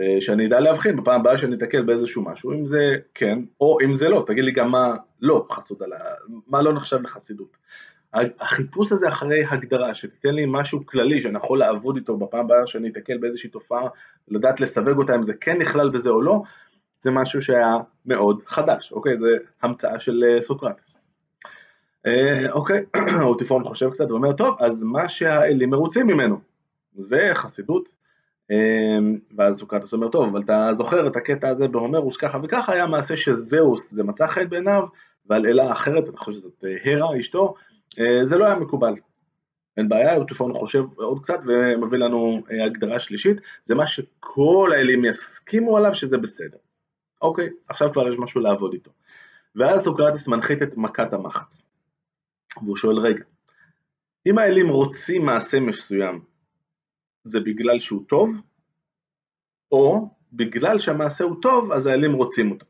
אה, 0.00 0.20
שאני 0.20 0.46
אדע 0.46 0.60
להבחין 0.60 0.96
בפעם 0.96 1.20
הבאה 1.20 1.38
שאני 1.38 1.56
אתקל 1.56 1.82
באיזשהו 1.82 2.22
משהו, 2.22 2.52
אם 2.52 2.66
זה 2.66 2.96
כן 3.14 3.38
או 3.60 3.78
אם 3.84 3.94
זה 3.94 4.08
לא, 4.08 4.24
תגיד 4.26 4.44
לי 4.44 4.52
גם 4.52 4.70
מה 4.70 4.96
לא 5.20 5.46
חסוד 5.50 5.82
על 5.82 5.92
ה... 5.92 5.98
מה 6.46 6.62
לא 6.62 6.72
נחשב 6.72 7.02
לחסידות. 7.02 7.56
החיפוש 8.40 8.92
הזה 8.92 9.08
אחרי 9.08 9.44
הגדרה, 9.44 9.94
שתיתן 9.94 10.34
לי 10.34 10.44
משהו 10.48 10.86
כללי 10.86 11.20
שאני 11.20 11.36
יכול 11.36 11.58
לעבוד 11.58 11.96
איתו 11.96 12.16
בפעם 12.16 12.44
הבאה 12.44 12.66
שאני 12.66 12.88
אתקל 12.88 13.18
באיזושהי 13.18 13.50
תופעה, 13.50 13.88
לדעת 14.28 14.60
לסווג 14.60 14.98
אותה 14.98 15.14
אם 15.14 15.22
זה 15.22 15.32
כן 15.40 15.58
נכלל 15.58 15.90
בזה 15.90 16.10
או 16.10 16.22
לא, 16.22 16.42
זה 17.00 17.10
משהו 17.10 17.42
שהיה 17.42 17.74
מאוד 18.06 18.42
חדש, 18.46 18.92
אוקיי? 18.92 19.16
זה 19.16 19.36
המצאה 19.62 20.00
של 20.00 20.24
אה, 20.24 20.42
סוקרטס. 20.42 21.00
אה, 22.06 22.52
אוקיי, 22.52 22.84
אוטיפון 23.22 23.64
חושב 23.64 23.90
קצת 23.90 24.10
ואומר, 24.10 24.32
טוב, 24.32 24.56
אז 24.58 24.82
מה 24.82 25.08
שהאלים 25.08 25.70
מרוצים 25.70 26.06
ממנו, 26.06 26.40
זה 26.94 27.30
חסידות. 27.34 27.99
אה, 28.50 28.98
ואז 29.36 29.58
סוקרטס 29.58 29.92
אומר, 29.92 30.08
טוב, 30.08 30.28
אבל 30.28 30.42
אתה 30.42 30.68
זוכר 30.72 31.06
את 31.06 31.16
הקטע 31.16 31.48
הזה 31.48 31.68
בהומרוס 31.68 32.16
ככה 32.16 32.38
וככה, 32.42 32.72
היה 32.72 32.86
מעשה 32.86 33.16
שזהוס, 33.16 33.90
זה 33.90 34.04
מצא 34.04 34.26
חן 34.26 34.48
בעיניו, 34.48 34.82
ועל 35.26 35.46
אלה 35.46 35.72
אחרת, 35.72 36.08
אני 36.08 36.16
חושב 36.16 36.32
שזאת 36.32 36.64
הרה, 36.84 37.20
אשתו, 37.20 37.54
זה 38.22 38.38
לא 38.38 38.44
היה 38.44 38.54
מקובל. 38.54 38.94
אין 39.76 39.88
בעיה, 39.88 40.16
אוטיפון 40.16 40.52
חושב 40.52 40.84
עוד 40.96 41.22
קצת 41.22 41.40
ומביא 41.46 41.98
לנו 41.98 42.42
הגדרה 42.66 43.00
שלישית, 43.00 43.36
זה 43.62 43.74
מה 43.74 43.86
שכל 43.86 44.70
האלים 44.76 45.04
יסכימו 45.04 45.76
עליו 45.76 45.94
שזה 45.94 46.18
בסדר. 46.18 46.58
אוקיי, 47.22 47.48
עכשיו 47.68 47.92
כבר 47.92 48.08
יש 48.08 48.18
משהו 48.18 48.40
לעבוד 48.40 48.72
איתו. 48.72 48.90
ואז 49.56 49.82
סוקרטס 49.82 50.28
מנחית 50.28 50.62
את 50.62 50.76
מכת 50.76 51.12
המחץ. 51.12 51.62
והוא 52.62 52.76
שואל, 52.76 52.98
רגע, 52.98 53.24
אם 54.26 54.38
האלים 54.38 54.68
רוצים 54.68 55.26
מעשה 55.26 55.60
מסוים, 55.60 56.20
זה 57.24 57.40
בגלל 57.40 57.80
שהוא 57.80 58.04
טוב, 58.08 58.36
או 59.72 60.08
בגלל 60.32 60.78
שהמעשה 60.78 61.24
הוא 61.24 61.36
טוב, 61.42 61.72
אז 61.72 61.86
האלים 61.86 62.12
רוצים 62.12 62.50
אותו. 62.50 62.66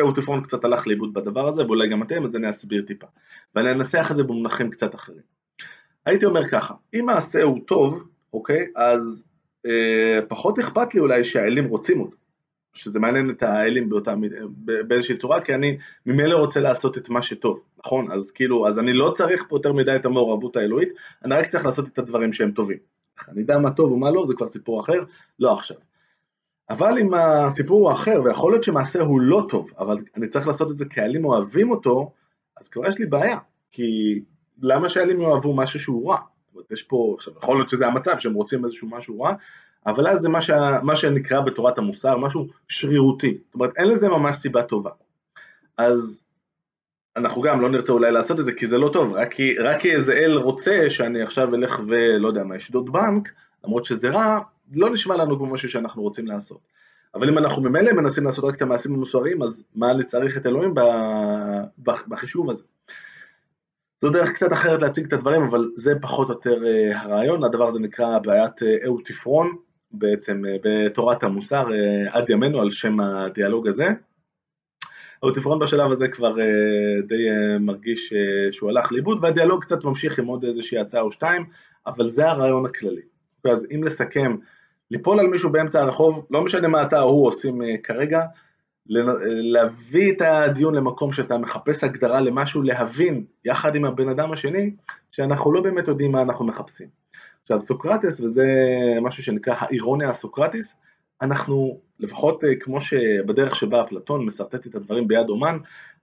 אוטיפרון 0.00 0.42
קצת 0.42 0.64
הלך 0.64 0.86
לאיבוד 0.86 1.14
בדבר 1.14 1.48
הזה, 1.48 1.64
ואולי 1.66 1.88
גם 1.88 2.02
אתם, 2.02 2.24
אז 2.24 2.36
אני 2.36 2.48
אסביר 2.48 2.82
טיפה. 2.86 3.06
ואני 3.54 3.70
אנסח 3.70 4.08
את 4.10 4.16
זה 4.16 4.22
במונחים 4.22 4.70
קצת 4.70 4.94
אחרים. 4.94 5.22
הייתי 6.06 6.24
אומר 6.24 6.48
ככה, 6.48 6.74
אם 6.94 7.06
מעשה 7.06 7.42
הוא 7.42 7.60
טוב, 7.66 8.08
אוקיי, 8.32 8.66
אז 8.76 9.28
אה, 9.66 10.26
פחות 10.28 10.58
אכפת 10.58 10.94
לי 10.94 11.00
אולי 11.00 11.24
שהאלים 11.24 11.64
רוצים 11.64 12.00
אותו. 12.00 12.16
שזה 12.74 13.00
מעניין 13.00 13.30
את 13.30 13.42
האלים 13.42 13.88
באותה, 13.88 14.14
באיזושהי 14.86 15.16
צורה, 15.16 15.40
כי 15.40 15.54
אני 15.54 15.76
ממילא 16.06 16.36
רוצה 16.36 16.60
לעשות 16.60 16.98
את 16.98 17.08
מה 17.08 17.22
שטוב, 17.22 17.60
נכון? 17.78 18.12
אז 18.12 18.30
כאילו, 18.30 18.68
אז 18.68 18.78
אני 18.78 18.92
לא 18.92 19.12
צריך 19.14 19.44
פה 19.48 19.56
יותר 19.56 19.72
מדי 19.72 19.96
את 19.96 20.06
המעורבות 20.06 20.56
האלוהית, 20.56 20.88
אני 21.24 21.34
רק 21.34 21.46
צריך 21.46 21.64
לעשות 21.64 21.88
את 21.88 21.98
הדברים 21.98 22.32
שהם 22.32 22.50
טובים. 22.50 22.93
אני 23.28 23.40
יודע 23.40 23.58
מה 23.58 23.70
טוב 23.70 23.92
ומה 23.92 24.10
לא, 24.10 24.26
זה 24.26 24.34
כבר 24.34 24.48
סיפור 24.48 24.80
אחר, 24.80 25.04
לא 25.38 25.52
עכשיו. 25.52 25.76
אבל 26.70 26.98
אם 26.98 27.14
הסיפור 27.14 27.88
הוא 27.88 27.92
אחר, 27.92 28.22
ויכול 28.24 28.52
להיות 28.52 28.64
שמעשה 28.64 29.02
הוא 29.02 29.20
לא 29.20 29.46
טוב, 29.48 29.70
אבל 29.78 29.98
אני 30.16 30.28
צריך 30.28 30.46
לעשות 30.46 30.70
את 30.70 30.76
זה 30.76 30.84
כי 30.84 31.00
האלים 31.00 31.24
אוהבים 31.24 31.70
אותו, 31.70 32.12
אז 32.60 32.68
כבר 32.68 32.86
יש 32.86 32.98
לי 32.98 33.06
בעיה, 33.06 33.38
כי 33.70 34.20
למה 34.62 34.88
שהאלים 34.88 35.20
יאהבו 35.20 35.56
משהו 35.56 35.80
שהוא 35.80 36.10
רע? 36.10 36.18
אומרת, 36.54 36.70
יש 36.70 36.82
פה, 36.82 37.14
עכשיו, 37.16 37.34
יכול 37.42 37.56
להיות 37.56 37.68
שזה 37.68 37.86
המצב, 37.86 38.18
שהם 38.18 38.34
רוצים 38.34 38.64
איזשהו 38.64 38.88
משהו 38.88 39.20
רע, 39.20 39.32
אבל 39.86 40.06
אז 40.06 40.20
זה 40.20 40.28
מה, 40.28 40.40
שה, 40.40 40.78
מה 40.82 40.96
שנקרא 40.96 41.40
בתורת 41.40 41.78
המוסר, 41.78 42.18
משהו 42.18 42.46
שרירותי, 42.68 43.38
זאת 43.46 43.54
אומרת 43.54 43.70
אין 43.76 43.88
לזה 43.88 44.08
ממש 44.08 44.36
סיבה 44.36 44.62
טובה. 44.62 44.90
אז 45.78 46.23
אנחנו 47.16 47.42
גם 47.42 47.60
לא 47.60 47.70
נרצה 47.70 47.92
אולי 47.92 48.12
לעשות 48.12 48.40
את 48.40 48.44
זה 48.44 48.52
כי 48.52 48.66
זה 48.66 48.78
לא 48.78 48.90
טוב, 48.92 49.12
רק 49.12 49.34
כי, 49.34 49.58
רק 49.58 49.80
כי 49.80 49.92
איזה 49.92 50.12
אל 50.12 50.32
רוצה 50.32 50.90
שאני 50.90 51.22
עכשיו 51.22 51.54
אלך 51.54 51.80
ולא 51.88 52.28
יודע 52.28 52.44
מה, 52.44 52.56
אשדוד 52.56 52.92
בנק, 52.92 53.32
למרות 53.64 53.84
שזה 53.84 54.10
רע, 54.10 54.38
לא 54.72 54.90
נשמע 54.90 55.16
לנו 55.16 55.38
כמו 55.38 55.46
משהו 55.46 55.68
שאנחנו 55.68 56.02
רוצים 56.02 56.26
לעשות. 56.26 56.58
אבל 57.14 57.28
אם 57.28 57.38
אנחנו 57.38 57.62
ממילא 57.62 57.92
מנסים 57.92 58.24
לעשות 58.24 58.44
רק 58.44 58.54
את 58.54 58.62
המעשים 58.62 58.94
המוסריים, 58.94 59.42
אז 59.42 59.64
מה 59.74 59.90
אני 59.90 60.04
צריך 60.04 60.36
את 60.36 60.46
אלוהים 60.46 60.74
בחישוב 62.08 62.50
הזה? 62.50 62.62
זו 64.00 64.10
דרך 64.10 64.32
קצת 64.32 64.52
אחרת 64.52 64.82
להציג 64.82 65.06
את 65.06 65.12
הדברים, 65.12 65.42
אבל 65.42 65.70
זה 65.74 65.94
פחות 66.00 66.28
או 66.28 66.34
יותר 66.34 66.66
אה, 66.66 67.00
הרעיון, 67.02 67.44
הדבר 67.44 67.66
הזה 67.66 67.80
נקרא 67.80 68.18
בעיית 68.18 68.62
אה, 68.62 68.76
אאוטיפרון, 68.86 69.56
בעצם 69.92 70.42
אה, 70.46 70.56
בתורת 70.64 71.24
המוסר 71.24 71.66
עד 72.10 72.30
ימינו 72.30 72.60
על 72.60 72.70
שם 72.70 73.00
הדיאלוג 73.00 73.68
הזה. 73.68 73.88
האוטיפרון 75.24 75.58
בשלב 75.58 75.92
הזה 75.92 76.08
כבר 76.08 76.40
אה, 76.40 76.44
די 77.08 77.26
מרגיש 77.60 78.12
שהוא 78.50 78.70
הלך 78.70 78.92
לאיבוד 78.92 79.18
והדיאלוג 79.24 79.62
קצת 79.62 79.84
ממשיך 79.84 80.18
עם 80.18 80.26
עוד 80.26 80.44
איזושהי 80.44 80.78
הצעה 80.78 81.00
או 81.00 81.10
שתיים, 81.10 81.44
אבל 81.86 82.06
זה 82.06 82.30
הרעיון 82.30 82.66
הכללי. 82.66 83.02
אז 83.44 83.66
אם 83.74 83.84
לסכם, 83.84 84.36
ליפול 84.90 85.20
על 85.20 85.26
מישהו 85.26 85.52
באמצע 85.52 85.82
הרחוב, 85.82 86.26
לא 86.30 86.44
משנה 86.44 86.68
מה 86.68 86.82
אתה 86.82 87.02
או 87.02 87.08
הוא 87.08 87.26
עושים 87.28 87.60
כרגע, 87.82 88.20
להביא 88.86 90.12
את 90.12 90.20
הדיון 90.20 90.74
למקום 90.74 91.12
שאתה 91.12 91.38
מחפש 91.38 91.84
הגדרה 91.84 92.20
למשהו, 92.20 92.62
להבין 92.62 93.24
יחד 93.44 93.74
עם 93.74 93.84
הבן 93.84 94.08
אדם 94.08 94.32
השני, 94.32 94.74
שאנחנו 95.10 95.52
לא 95.52 95.60
באמת 95.60 95.88
יודעים 95.88 96.12
מה 96.12 96.22
אנחנו 96.22 96.46
מחפשים. 96.46 96.88
עכשיו 97.42 97.60
סוקרטס, 97.60 98.20
וזה 98.20 98.44
משהו 99.02 99.22
שנקרא 99.22 99.54
האירוניה 99.58 100.10
הסוקרטיס, 100.10 100.76
אנחנו 101.24 101.80
לפחות 102.00 102.44
אה, 102.44 102.56
כמו 102.60 102.80
שבדרך 102.80 103.56
שבה 103.56 103.82
אפלטון 103.82 104.26
משרטט 104.26 104.66
את 104.66 104.74
הדברים 104.74 105.08
ביד 105.08 105.28
אומן, 105.28 105.58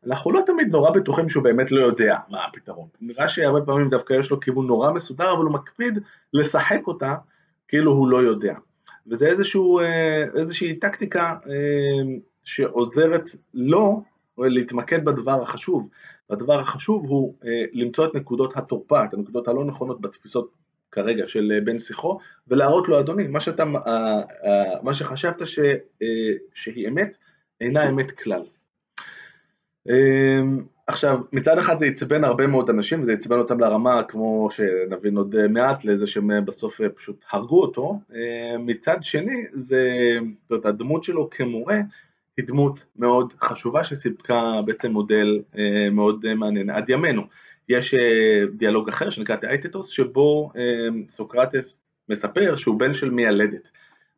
אנחנו 0.08 0.32
לא 0.32 0.42
תמיד 0.46 0.68
נורא 0.68 0.92
בטוחים 0.92 1.30
שהוא 1.30 1.44
באמת 1.44 1.72
לא 1.72 1.86
יודע 1.86 2.18
מה 2.30 2.46
הפתרון. 2.46 2.88
נראה 3.02 3.28
שהרבה 3.28 3.66
פעמים 3.66 3.90
דווקא 3.90 4.14
יש 4.14 4.32
לו 4.32 4.40
כיוון 4.40 4.68
נורא 4.68 4.92
מסודר, 4.92 5.34
אבל 5.34 5.44
הוא 5.44 5.54
מקפיד 5.54 6.00
לשחק 6.34 6.88
אותה 6.88 7.16
כאילו 7.68 7.92
הוא 7.92 8.08
לא 8.08 8.24
יודע. 8.24 8.54
וזה 9.08 9.28
איזשהו, 9.28 9.80
אה, 9.80 10.24
איזושהי 10.36 10.80
טקטיקה 10.80 11.36
אה, 11.50 12.14
שעוזרת 12.44 13.30
לו 13.54 14.04
להתמקד 14.38 15.06
בדבר 15.06 15.42
החשוב. 15.42 15.90
והדבר 16.30 16.60
החשוב 16.60 17.06
הוא 17.06 17.36
למצוא 17.74 18.06
את 18.06 18.16
נקודות 18.16 18.58
התורפה, 18.58 19.06
את 19.06 19.14
הנקודות 19.14 19.48
הלא 19.48 19.66
נכונות 19.66 20.02
בתפיסות 20.02 20.61
כרגע 20.92 21.28
של 21.28 21.52
אה, 21.56 21.62
בן 21.62 21.80
שיחו, 21.80 22.20
ולהראות 22.48 22.88
לו, 22.88 23.00
אדוני, 23.00 23.28
מה, 23.28 23.40
שאתה, 23.40 23.64
אה, 23.64 24.22
אה, 24.46 24.82
מה 24.84 24.94
שחשבת 24.94 25.48
ש, 25.48 25.60
שהיא 26.54 26.88
אמת, 26.88 27.18
אינה 27.62 27.90
אמת 27.90 28.12
כלל. 28.12 28.42
עכשיו, 30.88 31.20
מצד 31.32 31.58
אחד 31.58 31.80
זה 31.80 31.86
עצבן 31.86 32.24
הרבה 32.24 32.48
מאוד 32.48 32.70
אנשים, 32.70 33.02
וזה 33.02 33.14
עצבן 33.14 33.38
אותם 33.38 33.60
לרמה, 33.60 34.04
כמו 34.04 34.50
שנבין 34.52 35.18
עוד 35.18 35.48
מעט, 35.48 35.86
לזה 35.86 36.08
שהם 36.08 36.46
בסוף 36.46 36.82
פשוט 36.96 37.24
הרגו 37.32 37.62
אותו. 37.62 38.00
מצד 38.60 38.98
שני, 39.02 39.46
זה, 39.54 39.90
זאת 40.50 40.66
הדמות 40.66 41.04
שלו 41.04 41.30
כמורה, 41.30 41.80
היא 42.38 42.46
דמות 42.48 42.86
מאוד 42.96 43.34
חשובה 43.42 43.84
שסיפקה 43.84 44.62
בעצם 44.66 44.92
מודל 44.92 45.42
מאוד 45.92 46.34
מעניין 46.34 46.70
עד 46.70 46.90
ימינו. 46.90 47.22
יש 47.70 47.94
אה, 47.94 48.44
דיאלוג 48.54 48.90
אחר 48.90 49.10
שנקרא 49.10 49.36
תאייטטוס, 49.36 49.88
שבו 49.88 50.52
אה, 50.56 50.62
סוקרטס 51.10 51.82
מספר 52.10 52.56
שהוא 52.56 52.80
בן 52.80 52.94
של 52.94 53.10
מיילדת. 53.10 53.68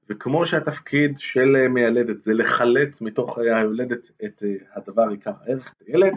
וכמו 0.10 0.46
שהתפקיד 0.46 1.18
של 1.18 1.56
אה, 1.56 1.68
מיילדת 1.68 2.22
זה 2.22 2.34
לחלץ 2.34 3.02
מתוך 3.02 3.38
היולדת 3.38 4.12
את 4.26 4.44
הדבר 4.74 5.10
עיקר 5.10 5.32
הערך, 5.42 5.74
את 5.78 5.88
הילד, 5.88 6.14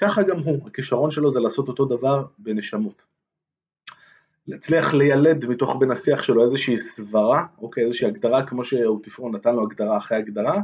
ככה 0.00 0.22
גם 0.22 0.38
הוא, 0.38 0.66
הכישרון 0.66 1.10
שלו 1.10 1.32
זה 1.32 1.40
לעשות 1.40 1.68
אותו 1.68 1.84
דבר 1.84 2.24
בנשמות. 2.38 3.02
להצליח 4.46 4.94
לילד 4.94 5.46
מתוך 5.46 5.76
בן 5.80 5.90
השיח 5.90 6.22
שלו 6.22 6.44
איזושהי 6.44 6.78
סברה, 6.78 7.44
אוקיי, 7.58 7.84
איזושהי 7.84 8.08
הגדרה, 8.08 8.46
כמו 8.46 8.64
שאוטיפרון 8.64 9.34
נתן 9.34 9.54
לו 9.54 9.62
הגדרה 9.62 9.96
אחרי 9.96 10.18
הגדרה, 10.18 10.60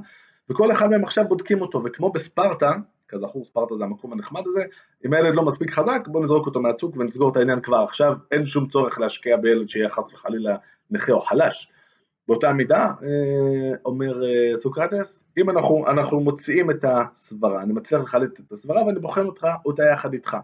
וכל 0.50 0.72
אחד 0.72 0.90
מהם 0.90 1.04
עכשיו 1.04 1.28
בודקים 1.28 1.60
אותו, 1.60 1.84
וכמו 1.84 2.12
בספרטה, 2.12 2.72
כזכור 3.08 3.44
ספרטה 3.44 3.76
זה 3.76 3.84
המקום 3.84 4.12
הנחמד 4.12 4.42
הזה, 4.46 4.64
אם 5.06 5.12
הילד 5.12 5.34
לא 5.34 5.42
מספיק 5.42 5.70
חזק 5.70 6.08
בוא 6.08 6.22
נזרוק 6.22 6.46
אותו 6.46 6.60
מהצוק 6.60 6.96
ונסגור 6.96 7.30
את 7.30 7.36
העניין 7.36 7.60
כבר 7.60 7.76
עכשיו, 7.76 8.14
אין 8.30 8.44
שום 8.44 8.68
צורך 8.68 8.98
להשקיע 8.98 9.36
בילד 9.36 9.68
שיהיה 9.68 9.88
חס 9.88 10.12
וחלילה 10.12 10.56
נכה 10.90 11.12
או 11.12 11.20
חלש. 11.20 11.72
באותה 12.28 12.52
מידה, 12.52 12.84
אה, 12.84 13.76
אומר 13.84 14.24
אה, 14.24 14.56
סוקרטס, 14.56 15.24
אם 15.38 15.50
אנחנו, 15.50 15.84
אנחנו 15.86 16.20
מוציאים 16.20 16.70
את 16.70 16.84
הסברה, 16.88 17.62
אני 17.62 17.72
מצליח 17.72 18.00
לחלט 18.00 18.40
את 18.40 18.52
הסברה 18.52 18.86
ואני 18.86 19.00
בוחן 19.00 19.26
אותך, 19.26 19.46
אותה 19.64 19.82
יחד 19.92 20.12
איתך, 20.12 20.36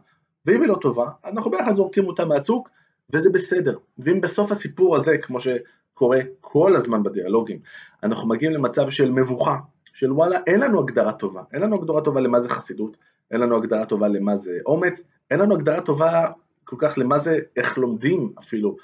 ואם 0.46 0.60
היא 0.60 0.68
לא 0.68 0.78
טובה, 0.80 1.10
אנחנו 1.24 1.50
ביחד 1.50 1.74
זורקים 1.74 2.06
אותה 2.06 2.24
מהצוק 2.24 2.68
וזה 3.12 3.30
בסדר. 3.30 3.78
ואם 3.98 4.20
בסוף 4.20 4.52
הסיפור 4.52 4.96
הזה, 4.96 5.18
כמו 5.18 5.38
שקורה 5.40 6.20
כל 6.40 6.76
הזמן 6.76 7.02
בדיאלוגים, 7.02 7.58
אנחנו 8.02 8.28
מגיעים 8.28 8.52
למצב 8.54 8.90
של 8.90 9.10
מבוכה, 9.10 9.56
של 9.94 10.12
וואלה, 10.12 10.38
אין 10.46 10.60
לנו 10.60 10.80
הגדרה 10.80 11.12
טובה, 11.12 11.42
אין 11.52 11.62
לנו 11.62 11.76
הגדרה 11.76 12.00
טובה 12.00 12.20
למה 12.20 12.40
זה 12.40 12.48
חסידות, 12.48 12.96
אין 13.30 13.40
לנו 13.40 13.56
הגדרה 13.56 13.86
טובה 13.86 14.08
למה 14.08 14.36
זה 14.36 14.58
אומץ, 14.66 15.02
אין 15.30 15.40
לנו 15.40 15.54
הגדרה 15.54 15.80
טובה 15.80 16.30
כל 16.64 16.76
כך 16.78 16.98
למה 16.98 17.18
זה, 17.18 17.38
איך 17.56 17.78
לומדים 17.78 18.32
אפילו, 18.38 18.76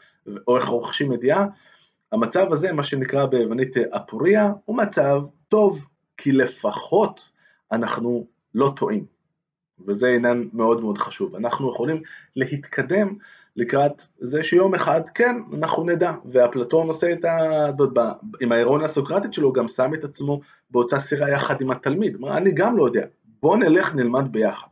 או 0.49 0.57
איך 0.57 0.67
רוכשים 0.67 1.13
ידיעה, 1.13 1.47
המצב 2.13 2.53
הזה, 2.53 2.73
מה 2.73 2.83
שנקרא 2.83 3.27
ביוונית 3.27 3.77
אפוריה, 3.77 4.53
הוא 4.65 4.77
מצב 4.77 5.23
טוב, 5.49 5.87
כי 6.17 6.33
לפחות 6.33 7.31
אנחנו 7.73 8.27
לא 8.55 8.73
טועים. 8.77 9.05
וזה 9.87 10.09
עניין 10.09 10.49
מאוד 10.53 10.81
מאוד 10.81 10.99
חשוב. 10.99 11.35
אנחנו 11.35 11.71
יכולים 11.71 12.03
להתקדם 12.37 13.15
לקראת 13.57 14.03
זה 14.19 14.43
שיום 14.43 14.75
אחד, 14.75 15.01
כן, 15.15 15.37
אנחנו 15.55 15.85
נדע. 15.85 16.13
ואפלטון 16.33 16.89
עושה 16.89 17.13
את 17.13 17.25
ה... 17.25 17.67
עם 18.41 18.53
האירוניה 18.53 18.85
הסוקרטית 18.85 19.35
שלו, 19.35 19.47
הוא 19.47 19.55
גם 19.55 19.69
שם 19.69 19.95
את 19.95 20.05
עצמו 20.05 20.41
באותה 20.71 21.01
סירה 21.01 21.31
יחד 21.31 21.61
עם 21.61 21.71
התלמיד. 21.71 22.15
אומר, 22.15 22.37
אני 22.37 22.53
גם 22.53 22.77
לא 22.77 22.85
יודע, 22.85 23.07
בוא 23.43 23.57
נלך 23.57 23.95
נלמד 23.95 24.33
ביחד. 24.33 24.67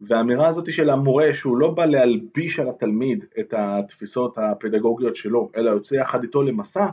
והאמירה 0.00 0.48
הזאת 0.48 0.72
של 0.72 0.90
המורה, 0.90 1.34
שהוא 1.34 1.56
לא 1.56 1.70
בא 1.70 1.84
להלביש 1.84 2.60
על 2.60 2.68
התלמיד 2.68 3.24
את 3.40 3.54
התפיסות 3.56 4.38
הפדגוגיות 4.38 5.16
שלו, 5.16 5.50
אלא 5.56 5.70
יוצא 5.70 5.94
יחד 5.94 6.22
איתו 6.22 6.42
למסע, 6.42 6.86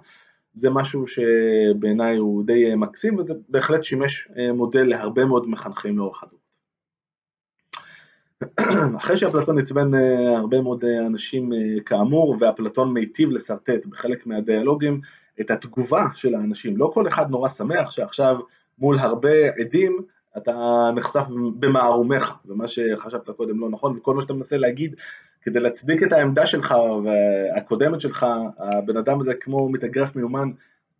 זה 0.53 0.69
משהו 0.69 1.03
שבעיניי 1.07 2.17
הוא 2.17 2.43
די 2.45 2.75
מקסים, 2.75 3.17
וזה 3.17 3.33
בהחלט 3.49 3.83
שימש 3.83 4.27
מודל 4.53 4.83
להרבה 4.83 5.25
מאוד 5.25 5.49
מחנכים 5.49 5.97
לאורך 5.97 6.23
הדור. 6.23 6.38
אחרי 8.97 9.17
שאפלטון 9.17 9.59
עצבן 9.59 9.93
הרבה 10.37 10.61
מאוד 10.61 10.85
אנשים 10.85 11.51
כאמור, 11.85 12.37
ואפלטון 12.39 12.93
מיטיב 12.93 13.29
לשרטט 13.29 13.85
בחלק 13.85 14.27
מהדיאלוגים 14.27 15.01
את 15.41 15.51
התגובה 15.51 16.05
של 16.13 16.35
האנשים, 16.35 16.77
לא 16.77 16.91
כל 16.93 17.07
אחד 17.07 17.29
נורא 17.29 17.49
שמח 17.49 17.91
שעכשיו 17.91 18.37
מול 18.79 18.99
הרבה 18.99 19.55
עדים 19.59 19.97
אתה 20.37 20.89
נחשף 20.95 21.25
במערומיך, 21.59 22.33
ומה 22.45 22.67
שחשבת 22.67 23.29
קודם 23.29 23.59
לא 23.59 23.69
נכון, 23.69 23.97
וכל 23.97 24.15
מה 24.15 24.21
שאתה 24.21 24.33
מנסה 24.33 24.57
להגיד 24.57 24.95
כדי 25.41 25.59
להצדיק 25.59 26.03
את 26.03 26.13
העמדה 26.13 26.47
שלך 26.47 26.75
והקודמת 27.03 28.01
שלך, 28.01 28.25
הבן 28.57 28.97
אדם 28.97 29.19
הזה 29.19 29.33
כמו 29.33 29.69
מתאגרף 29.69 30.15
מיומן, 30.15 30.49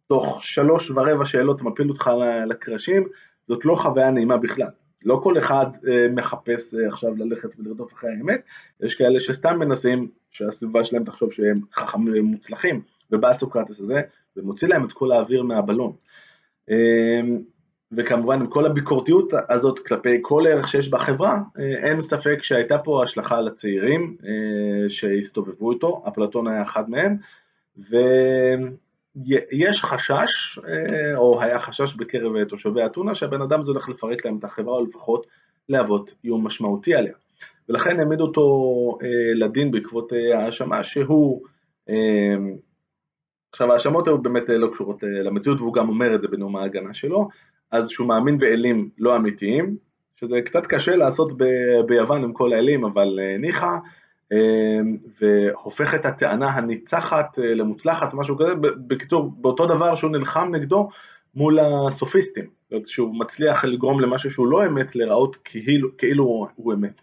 תוך 0.08 0.43
שלוש 0.43 0.91
ורבע 0.91 1.25
שאלות 1.25 1.62
מפיל 1.62 1.89
אותך 1.89 2.12
לקרשים, 2.48 3.08
זאת 3.48 3.65
לא 3.65 3.75
חוויה 3.75 4.12
נעימה 4.12 4.38
בכלל. 4.38 4.69
לא 5.06 5.20
כל 5.24 5.38
אחד 5.38 5.65
אה, 5.88 6.08
מחפש 6.10 6.75
אה, 6.75 6.88
עכשיו 6.88 7.15
ללכת 7.15 7.50
ולרדוף 7.60 7.94
אחרי 7.94 8.10
האמת, 8.10 8.41
יש 8.82 8.96
כאלה 8.96 9.20
שסתם 9.20 9.60
מנסים 9.60 10.08
שהסביבה 10.32 10.84
שלהם 10.84 11.03
תחשוב 11.03 11.34
שהם 11.34 11.62
חכמים 11.74 12.13
ומוצלחים, 12.15 12.82
ובא 13.12 13.34
סוקרטס 13.34 13.79
הזה 13.79 14.01
ומוציא 14.38 14.68
להם 14.68 14.86
את 14.86 14.91
כל 14.91 15.12
האוויר 15.12 15.44
מהבלון. 15.44 15.94
אה, 16.70 17.22
וכמובן 17.91 18.39
עם 18.39 18.48
כל 18.48 18.65
הביקורתיות 18.65 19.34
הזאת 19.50 19.79
כלפי 19.79 20.18
כל 20.22 20.44
ערך 20.48 20.68
שיש 20.68 20.89
בחברה, 20.89 21.39
אין 21.84 22.01
ספק 22.01 22.44
שהייתה 22.44 22.77
פה 22.77 23.03
השלכה 23.03 23.38
על 23.38 23.48
הצעירים 23.48 24.18
שהסתובבו 24.89 25.72
איתו, 25.72 26.03
אפלטון 26.08 26.48
היה 26.48 26.63
אחד 26.63 26.89
מהם, 26.89 27.18
ויש 29.16 29.82
חשש, 29.82 30.60
או 31.16 31.42
היה 31.42 31.60
חשש 31.60 31.96
בקרב 31.96 32.44
תושבי 32.44 32.86
אתונה, 32.86 33.16
שהבן 33.16 33.42
אדם 33.42 33.62
הזה 33.62 33.72
הולך 33.72 33.89
לפרק 33.89 34.25
להם 34.25 34.38
את 34.38 34.44
החברה, 34.44 34.75
או 34.75 34.86
לפחות 34.86 35.28
להוות 35.70 36.13
איום 36.24 36.48
משמעותי 36.48 36.96
עליה. 36.96 37.13
ולכן 37.70 38.00
העמיד 38.00 38.22
אותו 38.22 38.98
לדין 39.36 39.72
בעקבות 39.72 40.13
האשמה 40.34 40.84
שהוא, 40.84 41.42
עכשיו 43.51 43.72
ההאשמות 43.72 44.08
היו 44.08 44.18
באמת 44.18 44.50
לא 44.50 44.68
קשורות 44.68 45.04
למציאות, 45.04 45.62
והוא 45.62 45.74
גם 45.74 45.89
אומר 45.89 46.16
את 46.16 46.22
זה 46.22 46.28
בנאום 46.28 46.56
ההגנה 46.56 46.94
שלו, 46.94 47.30
אז 47.72 47.89
שהוא 47.89 48.08
מאמין 48.08 48.38
באלים 48.38 48.89
לא 48.98 49.15
אמיתיים, 49.15 49.78
שזה 50.15 50.41
קצת 50.41 50.65
קשה 50.65 50.95
לעשות 50.95 51.38
ב- 51.38 51.82
ביוון 51.88 52.24
עם 52.24 52.34
כל 52.34 52.54
האלים, 52.54 52.86
אבל 52.86 53.19
אה, 53.22 53.38
ניחא, 53.38 53.65
אה, 53.65 53.80
והופך 55.22 55.96
את 55.96 56.06
הטענה 56.06 56.50
הניצחת 56.50 57.39
אה, 57.39 57.54
למוצלחת, 57.54 58.13
משהו 58.13 58.38
כזה, 58.38 58.56
בקיצור, 58.88 59.32
באותו 59.38 59.65
דבר 59.65 59.96
שהוא 59.96 60.12
נלחם 60.12 60.50
נגדו 60.52 60.89
מול 61.36 61.60
הסופיסטים, 61.60 62.50
שהוא 62.86 63.20
מצליח 63.20 63.65
לגרום 63.65 64.00
למשהו 64.00 64.32
שהוא 64.32 64.48
לא 64.48 64.65
אמת, 64.65 64.96
להיראות 64.96 65.36
כאילו, 65.36 65.98
כאילו 65.98 66.48
הוא 66.56 66.74
אמת. 66.74 67.02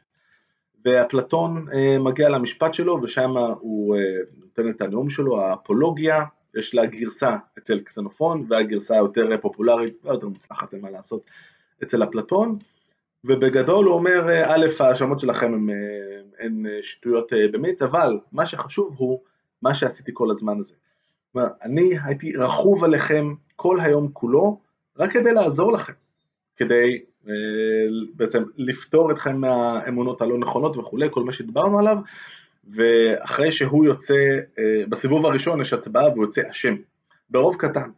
ואפלטון 0.84 1.64
מגיע 2.00 2.28
למשפט 2.28 2.74
שלו, 2.74 2.98
ושם 3.02 3.30
הוא 3.60 3.96
נותן 4.40 4.70
את 4.70 4.80
הנאום 4.80 5.10
שלו, 5.10 5.40
האפולוגיה, 5.40 6.24
יש 6.56 6.74
לה 6.74 6.86
גרסה 6.86 7.36
אצל 7.58 7.80
קסנופון, 7.80 8.46
והגרסה 8.48 8.94
היותר 8.94 9.28
פופולרית 9.40 9.94
והיותר 10.04 10.28
מוצלחת, 10.28 10.74
אין 10.74 10.82
מה 10.82 10.90
לעשות, 10.90 11.20
אצל 11.82 12.04
אפלטון, 12.04 12.58
ובגדול 13.26 13.84
הוא 13.86 13.94
אומר, 13.94 14.44
א', 14.46 14.66
ההאשמות 14.80 15.18
שלכם 15.18 15.54
הן, 15.54 15.68
הן 16.40 16.64
שטויות 16.82 17.32
במיץ, 17.52 17.82
אבל 17.82 18.18
מה 18.32 18.46
שחשוב 18.46 18.94
הוא 18.98 19.20
מה 19.62 19.74
שעשיתי 19.74 20.10
כל 20.14 20.30
הזמן 20.30 20.58
הזה. 20.58 20.74
כלומר, 21.32 21.48
אני 21.62 21.90
הייתי 22.04 22.32
רכוב 22.36 22.84
עליכם 22.84 23.34
כל 23.56 23.80
היום 23.80 24.08
כולו, 24.12 24.60
רק 24.98 25.12
כדי 25.12 25.32
לעזור 25.32 25.72
לכם, 25.72 25.92
כדי 26.56 27.00
בעצם 28.14 28.42
לפתור 28.56 29.10
אתכם 29.10 29.40
מהאמונות 29.40 30.22
הלא 30.22 30.38
נכונות 30.38 30.76
וכולי, 30.76 31.08
כל 31.10 31.24
מה 31.24 31.32
שדיברנו 31.32 31.78
עליו, 31.78 31.96
ואחרי 32.68 33.52
שהוא 33.52 33.84
יוצא, 33.84 34.14
אה, 34.58 34.82
בסיבוב 34.88 35.26
הראשון 35.26 35.60
יש 35.60 35.72
הצבעה 35.72 36.08
והוא 36.08 36.24
יוצא 36.24 36.42
אשם, 36.50 36.74
ברוב 37.30 37.56
קטן, 37.56 37.90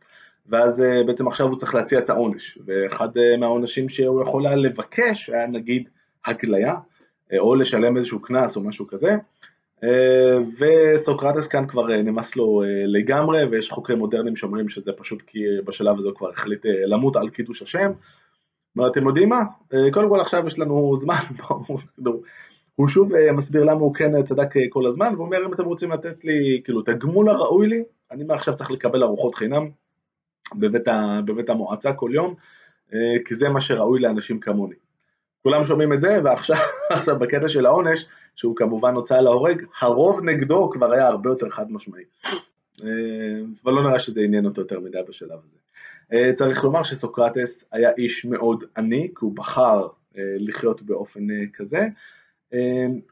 ואז 0.49 0.83
אה, 0.83 1.05
בעצם 1.07 1.29
עכשיו 1.29 1.47
הוא 1.47 1.59
צריך 1.59 1.75
להציע 1.75 1.99
את 1.99 2.11
העונש, 2.11 2.59
ואחד 2.67 3.19
אה, 3.19 3.37
מהעונשים 3.37 3.89
שהוא 3.89 4.23
יכול 4.23 4.47
היה 4.47 4.57
לבקש 4.57 5.31
היה 5.31 5.47
נגיד 5.47 5.89
הגליה, 6.27 6.75
או 7.39 7.55
לשלם 7.55 7.97
איזשהו 7.97 8.23
קנס 8.23 8.57
או 8.57 8.61
משהו 8.61 8.87
כזה, 8.87 9.17
וסוקרטס 10.59 11.47
כאן 11.47 11.67
כבר 11.67 11.87
נמאס 11.87 12.37
לו 12.37 12.63
לגמרי, 12.87 13.45
ויש 13.45 13.71
חוקרים 13.71 13.99
מודרניים 13.99 14.37
שאומרים 14.37 14.69
שזה 14.69 14.93
פשוט 14.97 15.23
כי 15.27 15.39
בשלב 15.65 15.99
הזה 15.99 16.09
הוא 16.09 16.17
כבר 16.17 16.31
החליט 16.31 16.67
למות 16.87 17.17
על 17.17 17.29
קידוש 17.29 17.63
השם. 17.63 17.91
אתם 18.91 19.07
יודעים 19.07 19.29
מה? 19.29 19.43
קודם 19.93 20.09
כל 20.09 20.21
עכשיו 20.21 20.47
יש 20.47 20.59
לנו 20.59 20.97
זמן, 20.97 21.17
הוא 22.79 22.89
שוב 22.89 23.15
אה, 23.15 23.33
מסביר 23.33 23.65
למה 23.65 23.81
הוא 23.81 23.95
כן 23.95 24.23
צדק 24.23 24.57
אה, 24.57 24.63
כל 24.71 24.87
הזמן, 24.87 25.13
והוא 25.15 25.27
אומר 25.27 25.47
אם 25.47 25.55
אתם 25.55 25.65
רוצים 25.65 25.93
לתת 25.93 26.25
לי 26.25 26.61
כאילו 26.65 26.81
את 26.81 26.89
הגמול 26.89 27.29
הראוי 27.29 27.69
לי, 27.69 27.83
אני 28.11 28.25
מעכשיו 28.25 28.55
צריך 28.55 28.71
לקבל 28.71 29.03
ארוחות 29.03 29.35
חינם 29.35 29.71
בבית, 30.55 30.89
ה, 30.89 31.21
בבית 31.25 31.51
המועצה 31.51 31.93
כל 31.93 32.11
יום, 32.15 32.35
אה, 32.95 32.99
כי 33.25 33.35
זה 33.35 33.49
מה 33.49 33.61
שראוי 33.61 34.01
לאנשים 34.01 34.41
כמוני. 34.41 34.75
כולם 35.43 35.65
שומעים 35.65 35.93
את 35.93 36.01
זה, 36.01 36.21
ועכשיו 36.25 36.57
בקטע 37.21 37.49
של 37.49 37.67
העונש, 37.67 38.07
שהוא 38.37 38.57
כמובן 38.57 38.95
הוצאה 38.95 39.21
להורג, 39.21 39.63
הרוב 39.81 40.25
נגדו 40.25 40.71
כבר 40.71 40.93
היה 40.93 41.07
הרבה 41.07 41.31
יותר 41.31 41.49
חד 41.49 41.73
משמעי. 41.73 42.05
אבל 43.65 43.73
לא 43.73 43.83
נראה 43.83 43.99
שזה 43.99 44.21
עניין 44.21 44.47
אותו 44.47 44.61
יותר 44.61 44.81
מדי 44.81 44.99
בשלב 45.09 45.39
הזה. 45.45 46.35
צריך 46.35 46.65
לומר 46.65 46.83
שסוקרטס 46.83 47.65
היה 47.73 47.91
איש 47.99 48.25
מאוד 48.25 48.65
עני, 48.77 49.09
כי 49.09 49.25
הוא 49.25 49.37
בחר 49.37 49.89
לחיות 50.15 50.83
באופן 50.83 51.27
כזה, 51.55 51.89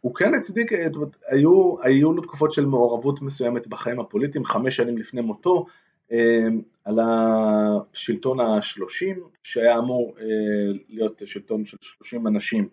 הוא 0.00 0.14
כן 0.14 0.34
הצדיק, 0.34 0.72
אה, 0.72 0.86
היו, 1.28 1.74
היו 1.82 2.12
לו 2.12 2.22
תקופות 2.22 2.52
של 2.52 2.66
מעורבות 2.66 3.22
מסוימת 3.22 3.66
בחיים 3.66 4.00
הפוליטיים, 4.00 4.44
חמש 4.44 4.76
שנים 4.76 4.98
לפני 4.98 5.20
מותו, 5.20 5.66
על 6.84 6.98
השלטון 7.02 8.40
השלושים, 8.40 9.20
שהיה 9.42 9.78
אמור 9.78 10.14
אה, 10.20 10.24
להיות 10.88 11.22
שלטון 11.26 11.64
של 11.64 11.76
שלושים 11.80 12.26
אנשים 12.26 12.68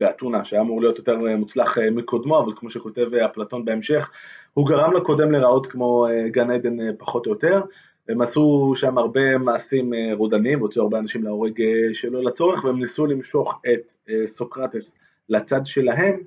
באתונה, 0.00 0.44
שהיה 0.44 0.62
אמור 0.62 0.80
להיות 0.80 0.98
יותר 0.98 1.26
אה, 1.26 1.36
מוצלח 1.36 1.78
מקודמו, 1.78 2.38
אבל 2.40 2.52
כמו 2.56 2.70
שכותב 2.70 3.14
אפלטון 3.14 3.64
בהמשך, 3.64 4.10
הוא 4.54 4.68
גרם 4.68 4.92
לקודם 4.92 5.32
להיראות 5.32 5.66
כמו 5.66 6.06
גן 6.26 6.50
עדן 6.50 6.96
פחות 6.98 7.26
או 7.26 7.32
יותר, 7.32 7.62
הם 8.08 8.20
עשו 8.20 8.72
שם 8.76 8.98
הרבה 8.98 9.38
מעשים 9.38 9.92
רודניים, 10.12 10.60
והוציאו 10.60 10.84
הרבה 10.84 10.98
אנשים 10.98 11.24
להורג 11.24 11.62
שלא 11.92 12.24
לצורך, 12.24 12.64
והם 12.64 12.78
ניסו 12.78 13.06
למשוך 13.06 13.62
את 13.72 14.10
סוקרטס 14.26 14.92
לצד 15.28 15.60
שלהם, 15.64 16.20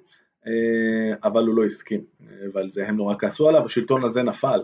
אה, 0.47 1.15
אבל 1.23 1.47
הוא 1.47 1.55
לא 1.55 1.65
הסכים, 1.65 2.01
ועל 2.53 2.69
זה 2.69 2.87
הם 2.87 2.97
נורא 2.97 3.15
כעסו 3.19 3.49
עליו, 3.49 3.65
השלטון 3.65 4.03
הזה 4.03 4.23
נפל. 4.23 4.59
אה, 4.59 4.63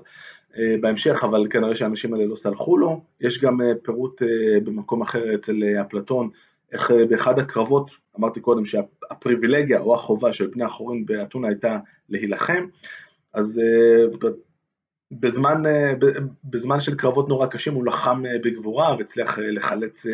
בהמשך, 0.81 1.23
אבל 1.23 1.47
כנראה 1.49 1.75
שהאנשים 1.75 2.13
האלה 2.13 2.25
לא 2.25 2.35
סלחו 2.35 2.77
לו. 2.77 3.01
יש 3.21 3.43
גם 3.43 3.61
אה, 3.61 3.71
פירוט 3.83 4.21
במקום 4.63 5.01
אחר 5.01 5.35
אצל 5.35 5.63
אפלטון, 5.81 6.29
איך 6.71 6.91
באחד 7.09 7.39
הקרבות, 7.39 7.91
אמרתי 8.19 8.39
קודם 8.39 8.65
שהפריבילגיה 8.65 9.79
או 9.79 9.95
החובה 9.95 10.33
של 10.33 10.51
פני 10.51 10.63
החורים 10.63 11.05
באתונה 11.05 11.47
הייתה 11.47 11.77
להילחם, 12.09 12.65
אז 13.33 13.61
בזמן, 15.11 15.63
בזמן 16.43 16.79
של 16.79 16.95
קרבות 16.95 17.29
נורא 17.29 17.47
קשים 17.47 17.73
הוא 17.73 17.85
לחם 17.85 18.23
בגבורה 18.43 18.95
והצליח 18.97 19.39
לחלץ, 19.39 20.05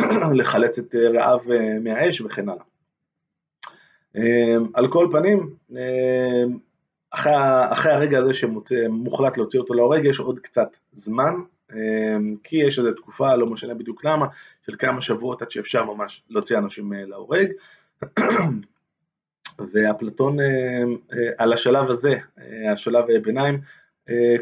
לחלץ 0.38 0.78
את 0.78 0.94
רעיו 0.94 1.40
מהאש 1.80 2.20
וכן 2.20 2.46
הלאה. 2.48 2.64
על 4.74 4.88
כל 4.88 5.08
פנים, 5.10 5.54
אחרי, 7.14 7.92
הרגע 7.92 8.18
הזה 8.18 8.34
שמוחלט 8.34 9.36
להוציא 9.36 9.60
אותו 9.60 9.74
להורג, 9.74 10.04
יש 10.04 10.18
עוד 10.18 10.38
קצת 10.38 10.68
זמן, 10.92 11.34
כי 12.44 12.56
יש 12.56 12.78
איזו 12.78 12.92
תקופה, 12.92 13.34
לא 13.34 13.46
משנה 13.46 13.74
בדיוק 13.74 14.04
למה, 14.04 14.26
של 14.66 14.74
כמה 14.78 15.00
שבועות 15.00 15.42
עד 15.42 15.50
שאפשר 15.50 15.84
ממש 15.84 16.22
להוציא 16.30 16.58
אנשים 16.58 16.92
להורג. 16.92 17.48
ואפלטון 19.72 20.36
על 21.38 21.52
השלב 21.52 21.90
הזה, 21.90 22.14
השלב 22.72 23.04
ביניים, 23.22 23.60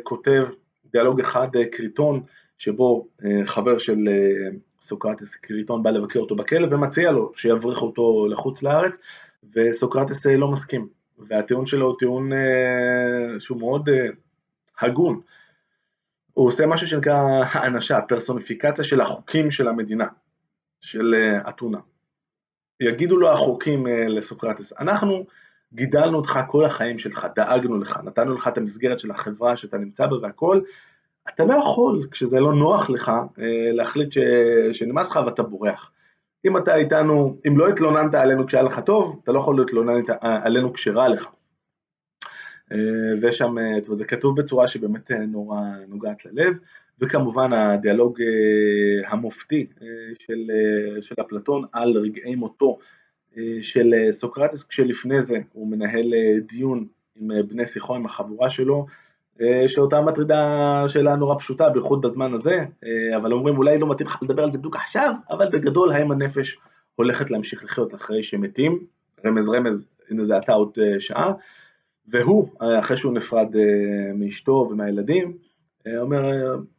כותב 0.02 0.44
דיאלוג 0.92 1.20
אחד, 1.20 1.48
קריטון, 1.72 2.22
שבו 2.58 3.06
חבר 3.44 3.78
של 3.78 4.08
סוקרטס 4.80 5.34
קריטון 5.34 5.82
בא 5.82 5.90
לבקר 5.90 6.20
אותו 6.20 6.36
בכלא 6.36 6.66
ומציע 6.70 7.10
לו 7.10 7.32
שיבריח 7.36 7.82
אותו 7.82 8.26
לחוץ 8.30 8.62
לארץ, 8.62 8.98
וסוקרטס 9.54 10.26
לא 10.26 10.48
מסכים, 10.48 10.88
והטיעון 11.28 11.66
שלו 11.66 11.86
הוא 11.86 11.98
טיעון 11.98 12.30
שהוא 13.38 13.58
מאוד 13.58 13.88
הגון. 14.80 15.20
הוא 16.32 16.48
עושה 16.48 16.66
משהו 16.66 16.86
שנקרא 16.86 17.44
האנשה, 17.52 18.00
פרסוניפיקציה 18.00 18.84
של 18.84 19.00
החוקים 19.00 19.50
של 19.50 19.68
המדינה, 19.68 20.06
של 20.80 21.14
אתונה. 21.48 21.78
יגידו 22.80 23.16
לו 23.16 23.32
החוקים 23.32 23.86
לסוקרטס, 23.86 24.72
אנחנו 24.80 25.26
גידלנו 25.74 26.16
אותך 26.16 26.38
כל 26.48 26.64
החיים 26.64 26.98
שלך, 26.98 27.26
דאגנו 27.36 27.78
לך, 27.78 28.00
נתנו 28.04 28.34
לך 28.34 28.48
את 28.48 28.58
המסגרת 28.58 29.00
של 29.00 29.10
החברה 29.10 29.56
שאתה 29.56 29.78
נמצא 29.78 30.06
בה 30.06 30.16
והכל, 30.22 30.60
אתה 31.28 31.44
לא 31.44 31.54
יכול, 31.54 32.02
כשזה 32.10 32.40
לא 32.40 32.52
נוח 32.54 32.90
לך, 32.90 33.12
להחליט 33.72 34.12
ש... 34.12 34.18
שנמאס 34.72 35.10
לך 35.10 35.20
ואתה 35.26 35.42
בורח. 35.42 35.90
אם 36.44 36.56
אתה 36.56 36.76
איתנו, 36.76 37.36
אם 37.46 37.58
לא 37.58 37.68
התלוננת 37.68 38.14
עלינו 38.14 38.46
כשהיה 38.46 38.62
לך 38.62 38.80
טוב, 38.86 39.20
אתה 39.24 39.32
לא 39.32 39.38
יכול 39.38 39.60
להתלונן 39.60 40.00
עלינו 40.20 40.72
כשרע 40.72 41.08
לך. 41.08 41.30
ושם, 43.22 43.54
זה 43.92 44.04
כתוב 44.04 44.40
בצורה 44.40 44.68
שבאמת 44.68 45.10
נורא 45.10 45.60
נוגעת 45.88 46.24
ללב, 46.24 46.58
וכמובן 47.00 47.52
הדיאלוג 47.52 48.18
המופתי 49.06 49.66
של, 50.14 50.50
של 51.00 51.14
אפלטון 51.20 51.64
על 51.72 51.98
רגעי 51.98 52.34
מותו 52.34 52.78
של 53.62 53.94
סוקרטס, 54.10 54.64
כשלפני 54.64 55.22
זה 55.22 55.38
הוא 55.52 55.68
מנהל 55.68 56.14
דיון 56.40 56.86
עם 57.16 57.30
בני 57.48 57.66
שיחו, 57.66 57.94
עם 57.94 58.06
החבורה 58.06 58.50
שלו, 58.50 58.86
שאותה 59.66 60.02
מטרידה 60.02 60.84
שאלה 60.88 61.16
נורא 61.16 61.38
פשוטה, 61.38 61.68
בייחוד 61.70 62.00
בזמן 62.00 62.34
הזה, 62.34 62.64
אבל 63.16 63.32
אומרים 63.32 63.58
אולי 63.58 63.78
לא 63.78 63.90
מתאים 63.90 64.08
לך 64.08 64.18
לדבר 64.22 64.42
על 64.42 64.52
זה 64.52 64.58
בדיוק 64.58 64.76
עכשיו, 64.76 65.14
אבל 65.30 65.48
בגדול 65.52 65.92
האם 65.92 66.12
הנפש 66.12 66.58
הולכת 66.94 67.30
להמשיך 67.30 67.64
לחיות 67.64 67.94
אחרי 67.94 68.22
שמתים, 68.22 68.78
רמז 69.26 69.48
רמז, 69.48 69.86
הנה 70.10 70.24
זה 70.24 70.36
עתה 70.36 70.52
עוד 70.52 70.70
שעה, 70.98 71.32
והוא, 72.08 72.48
אחרי 72.80 72.96
שהוא 72.96 73.12
נפרד 73.12 73.48
מאשתו 74.14 74.68
ומהילדים, 74.70 75.36
אומר, 75.98 76.22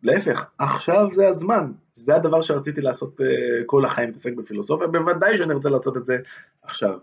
להפך, 0.03 0.45
עכשיו 0.57 1.07
זה 1.11 1.27
הזמן, 1.27 1.71
זה 1.93 2.15
הדבר 2.15 2.41
שרציתי 2.41 2.81
לעשות 2.81 3.21
כל 3.65 3.85
החיים, 3.85 4.07
להתעסק 4.07 4.33
בפילוסופיה, 4.33 4.87
בוודאי 4.87 5.37
שאני 5.37 5.53
רוצה 5.53 5.69
לעשות 5.69 5.97
את 5.97 6.05
זה 6.05 6.17
עכשיו. 6.63 6.97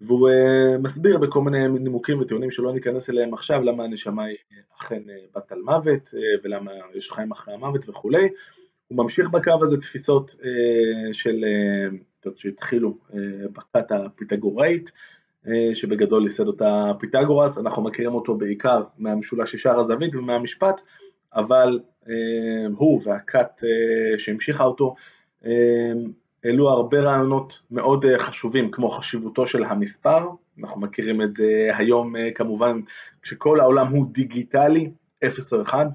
והוא 0.00 0.30
מסביר 0.78 1.18
בכל 1.18 1.40
מיני 1.40 1.68
נימוקים 1.68 2.20
וטיעונים 2.20 2.50
שלא 2.50 2.72
ניכנס 2.72 3.10
אליהם 3.10 3.34
עכשיו, 3.34 3.62
למה 3.62 3.84
הנשמה 3.84 4.24
היא 4.24 4.36
אכן 4.80 5.02
בת 5.36 5.52
על 5.52 5.62
מוות, 5.62 6.14
ולמה 6.44 6.70
יש 6.94 7.12
חיים 7.12 7.30
אחרי 7.30 7.54
המוות 7.54 7.88
וכולי. 7.88 8.28
הוא 8.88 8.98
ממשיך 8.98 9.30
בקו 9.30 9.52
הזה 9.62 9.80
תפיסות 9.80 10.34
של, 11.12 11.44
שהתחילו 12.36 12.98
בכת 13.52 13.92
הפיתגוראית, 13.92 14.92
שבגדול 15.74 16.22
ייסד 16.22 16.46
אותה 16.46 16.92
פיתגורס, 16.98 17.58
אנחנו 17.58 17.82
מכירים 17.82 18.14
אותו 18.14 18.34
בעיקר 18.34 18.82
מהמשולש 18.98 19.52
ששער 19.52 19.80
הזווית 19.80 20.14
ומהמשפט, 20.14 20.80
אבל 21.34 21.80
הוא 22.76 23.00
והכת 23.04 23.62
שהמשיכה 24.18 24.64
אותו, 24.64 24.94
העלו 26.44 26.68
הרבה 26.68 27.00
רעיונות 27.00 27.60
מאוד 27.70 28.04
חשובים, 28.18 28.70
כמו 28.70 28.90
חשיבותו 28.90 29.46
של 29.46 29.64
המספר, 29.64 30.28
אנחנו 30.60 30.80
מכירים 30.80 31.22
את 31.22 31.34
זה 31.34 31.70
היום 31.76 32.14
כמובן, 32.34 32.80
כשכל 33.22 33.60
העולם 33.60 33.88
הוא 33.88 34.06
דיגיטלי, 34.12 34.90
0 35.24 35.52
או 35.52 35.62
1, 35.62 35.86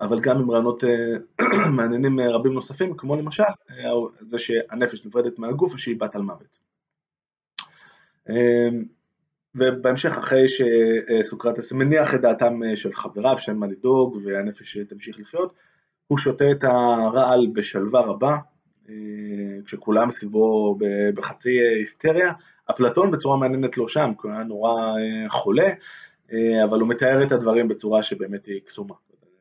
אבל 0.00 0.20
גם 0.20 0.38
עם 0.38 0.50
רעיונות 0.50 0.84
מעניינים 1.76 2.20
רבים 2.20 2.52
נוספים, 2.52 2.96
כמו 2.96 3.16
למשל 3.16 3.42
זה 4.30 4.38
שהנפש 4.38 5.06
נפרדת 5.06 5.38
מהגוף 5.38 5.74
ושהיא 5.74 5.96
בת 6.00 6.14
על 6.14 6.22
מוות. 6.22 6.58
ובהמשך, 9.54 10.18
אחרי 10.18 10.44
שסוקרטס 10.48 11.72
מניח 11.72 12.14
את 12.14 12.20
דעתם 12.20 12.60
של 12.74 12.94
חבריו 12.94 13.38
שאין 13.38 13.56
מה 13.56 13.66
לדאוג 13.66 14.18
והנפש 14.24 14.78
תמשיך 14.78 15.20
לחיות, 15.20 15.54
הוא 16.06 16.18
שותה 16.18 16.50
את 16.50 16.64
הרעל 16.64 17.46
בשלווה 17.52 18.00
רבה, 18.00 18.36
כשכולם 19.64 20.10
סביבו 20.10 20.78
בחצי 21.14 21.50
היסטריה. 21.50 22.32
אפלטון 22.70 23.10
בצורה 23.10 23.36
מעניינת 23.36 23.76
לא 23.78 23.88
שם, 23.88 24.12
כי 24.20 24.28
הוא 24.28 24.32
היה 24.32 24.44
נורא 24.44 24.92
חולה, 25.28 25.68
אבל 26.64 26.80
הוא 26.80 26.88
מתאר 26.88 27.22
את 27.26 27.32
הדברים 27.32 27.68
בצורה 27.68 28.02
שבאמת 28.02 28.46
היא 28.46 28.60
קסומה. 28.66 28.94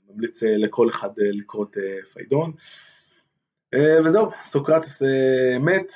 ממליץ 0.09 0.43
לכל 0.43 0.89
אחד 0.89 1.09
לקרוא 1.17 1.65
את 1.65 1.77
פיידון. 2.13 2.51
וזהו, 4.05 4.29
סוקרטס 4.43 5.01
מת. 5.59 5.93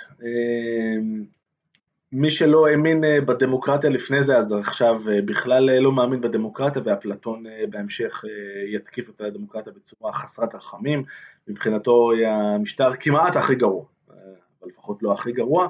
מי 2.12 2.32
שלא 2.32 2.67
האמין 2.67 3.04
בדמוקרטיה 3.26 3.89
לפני 3.89 4.24
זה, 4.24 4.38
אז 4.38 4.52
עכשיו 4.52 5.02
בכלל 5.26 5.80
לא 5.80 5.91
מאמין 5.91 6.22
בדמוקרטיה, 6.22 6.82
ואפלטון 6.86 7.43
בהמשך 7.69 8.24
יתקיף 8.67 9.10
את 9.10 9.22
הדמוקרטיה 9.22 9.74
בצורה 9.74 10.13
חסרת 10.13 10.56
רחמים, 10.56 11.04
מבחינתו 11.48 12.12
המשטר 12.28 12.93
כמעט 13.00 13.36
הכי 13.36 13.56
גרוע, 13.56 13.86
אבל 14.10 14.69
לפחות 14.69 15.04
לא 15.04 15.13
הכי 15.13 15.32
גרוע, 15.32 15.67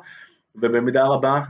ובמידה 0.56 1.08
רבה, 1.08 1.42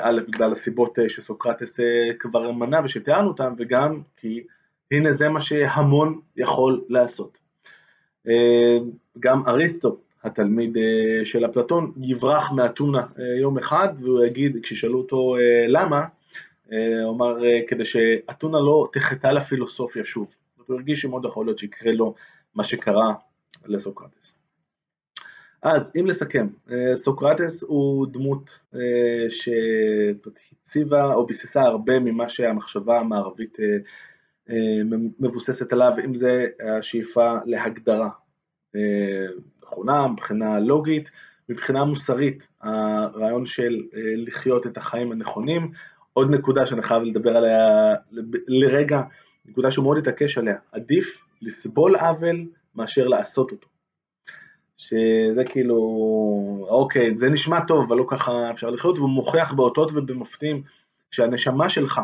א', 0.00 0.20
בגלל 0.28 0.52
הסיבות 0.52 0.98
שסוקרטס 1.08 1.80
כבר 2.18 2.50
מנה 2.50 2.80
ושתיארנו 2.84 3.28
אותן, 3.28 3.52
וגם 3.58 4.00
כי 4.16 4.44
הנה 4.90 5.12
זה 5.12 5.28
מה 5.28 5.40
שהמון 5.40 6.20
יכול 6.36 6.84
לעשות. 6.88 7.38
גם 9.20 9.42
אריסטו, 9.46 9.96
התלמיד 10.24 10.76
של 11.24 11.46
אפלטון, 11.46 11.92
יברח 12.02 12.52
מאתונה 12.52 13.06
יום 13.40 13.58
אחד, 13.58 13.88
והוא 14.00 14.24
יגיד, 14.24 14.56
כששאלו 14.62 14.98
אותו 14.98 15.36
למה, 15.68 16.04
הוא 17.04 17.14
אמר, 17.14 17.36
כדי 17.68 17.84
שאתונה 17.84 18.58
לא 18.58 18.88
תחטא 18.92 19.26
לפילוסופיה 19.26 20.04
שוב. 20.04 20.34
הוא 20.66 20.76
הרגיש 20.76 21.02
שמאוד 21.02 21.24
יכול 21.24 21.46
להיות 21.46 21.58
שיקרה 21.58 21.92
לו 21.92 22.14
מה 22.54 22.64
שקרה 22.64 23.12
לסוקרטס. 23.66 24.38
אז 25.62 25.92
אם 26.00 26.06
לסכם, 26.06 26.46
סוקרטס 26.94 27.62
הוא 27.62 28.06
דמות 28.06 28.66
שהציבה 29.28 31.14
או 31.14 31.26
ביססה 31.26 31.62
הרבה 31.62 32.00
ממה 32.00 32.28
שהמחשבה 32.28 33.00
המערבית 33.00 33.58
מבוססת 35.20 35.72
עליו, 35.72 35.92
אם 36.04 36.14
זה 36.14 36.46
השאיפה 36.78 37.36
להגדרה 37.44 38.08
נכונה, 39.62 40.06
מבחינה 40.06 40.60
לוגית, 40.60 41.10
מבחינה 41.48 41.84
מוסרית, 41.84 42.48
הרעיון 42.60 43.46
של 43.46 43.80
לחיות 44.16 44.66
את 44.66 44.76
החיים 44.76 45.12
הנכונים. 45.12 45.72
עוד 46.12 46.30
נקודה 46.30 46.66
שאני 46.66 46.82
חייב 46.82 47.02
לדבר 47.02 47.36
עליה 47.36 47.94
לרגע, 48.48 49.02
נקודה 49.46 49.72
שהוא 49.72 49.82
מאוד 49.82 49.98
התעקש 49.98 50.38
עליה, 50.38 50.56
עדיף 50.72 51.24
לסבול 51.42 51.96
עוול 51.96 52.46
מאשר 52.74 53.08
לעשות 53.08 53.50
אותו. 53.50 53.68
שזה 54.76 55.44
כאילו, 55.44 55.76
אוקיי, 56.68 57.18
זה 57.18 57.30
נשמע 57.30 57.60
טוב, 57.60 57.84
אבל 57.88 57.96
לא 57.96 58.04
ככה 58.08 58.50
אפשר 58.50 58.70
לחיות, 58.70 58.98
והוא 58.98 59.10
מוכיח 59.10 59.52
באותות 59.52 59.90
ובמופתים 59.94 60.62
שהנשמה 61.10 61.68
שלך, 61.68 62.00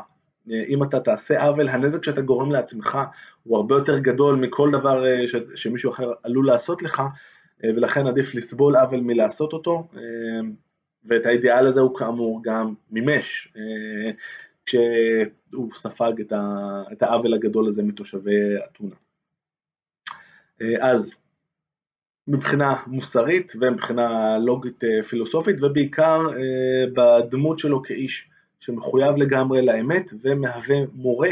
אם 0.68 0.82
אתה 0.82 1.00
תעשה 1.00 1.46
עוול, 1.46 1.68
הנזק 1.68 2.04
שאתה 2.04 2.20
גורם 2.20 2.50
לעצמך 2.50 2.98
הוא 3.42 3.56
הרבה 3.56 3.74
יותר 3.74 3.98
גדול 3.98 4.36
מכל 4.36 4.70
דבר 4.72 5.04
ש, 5.26 5.34
שמישהו 5.54 5.90
אחר 5.90 6.10
עלול 6.22 6.46
לעשות 6.46 6.82
לך, 6.82 7.02
ולכן 7.62 8.06
עדיף 8.06 8.34
לסבול 8.34 8.76
עוול 8.76 9.00
מלעשות 9.00 9.52
אותו, 9.52 9.88
ואת 11.04 11.26
האידיאל 11.26 11.66
הזה 11.66 11.80
הוא 11.80 11.94
כאמור 11.94 12.40
גם 12.44 12.74
מימש, 12.90 13.54
כשהוא 14.66 15.70
ספג 15.74 16.12
את 16.92 17.02
העוול 17.02 17.34
הגדול 17.34 17.68
הזה 17.68 17.82
מתושבי 17.82 18.36
אתונה. 18.64 18.94
אז 20.80 21.14
מבחינה 22.28 22.74
מוסרית 22.86 23.52
ומבחינה 23.60 24.38
לוגית 24.38 24.84
פילוסופית, 25.08 25.62
ובעיקר 25.62 26.20
בדמות 26.92 27.58
שלו 27.58 27.82
כאיש 27.82 28.30
שמחויב 28.60 29.16
לגמרי 29.16 29.66
לאמת 29.66 30.12
ומהווה 30.22 30.76
מורה 30.92 31.30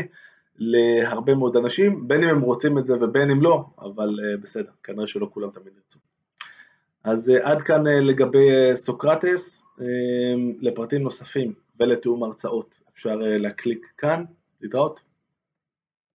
להרבה 0.59 1.35
מאוד 1.35 1.57
אנשים, 1.57 2.09
בין 2.09 2.23
אם 2.23 2.29
הם 2.29 2.41
רוצים 2.41 2.79
את 2.79 2.85
זה 2.85 2.95
ובין 3.01 3.31
אם 3.31 3.43
לא, 3.43 3.65
אבל 3.79 4.19
בסדר, 4.43 4.71
כנראה 4.83 5.07
שלא 5.07 5.29
כולם 5.33 5.51
תמיד 5.51 5.73
ירצו. 5.77 5.99
אז 7.07 7.29
עד 7.43 7.63
כאן 7.63 7.87
לגבי 7.87 8.49
סוקרטס, 8.75 9.65
לפרטים 10.61 11.03
נוספים 11.03 11.53
ולתיאום 11.81 12.23
הרצאות 12.23 12.75
אפשר 12.95 13.17
להקליק 13.17 13.87
כאן, 13.99 14.25
להתראות. 14.61 15.01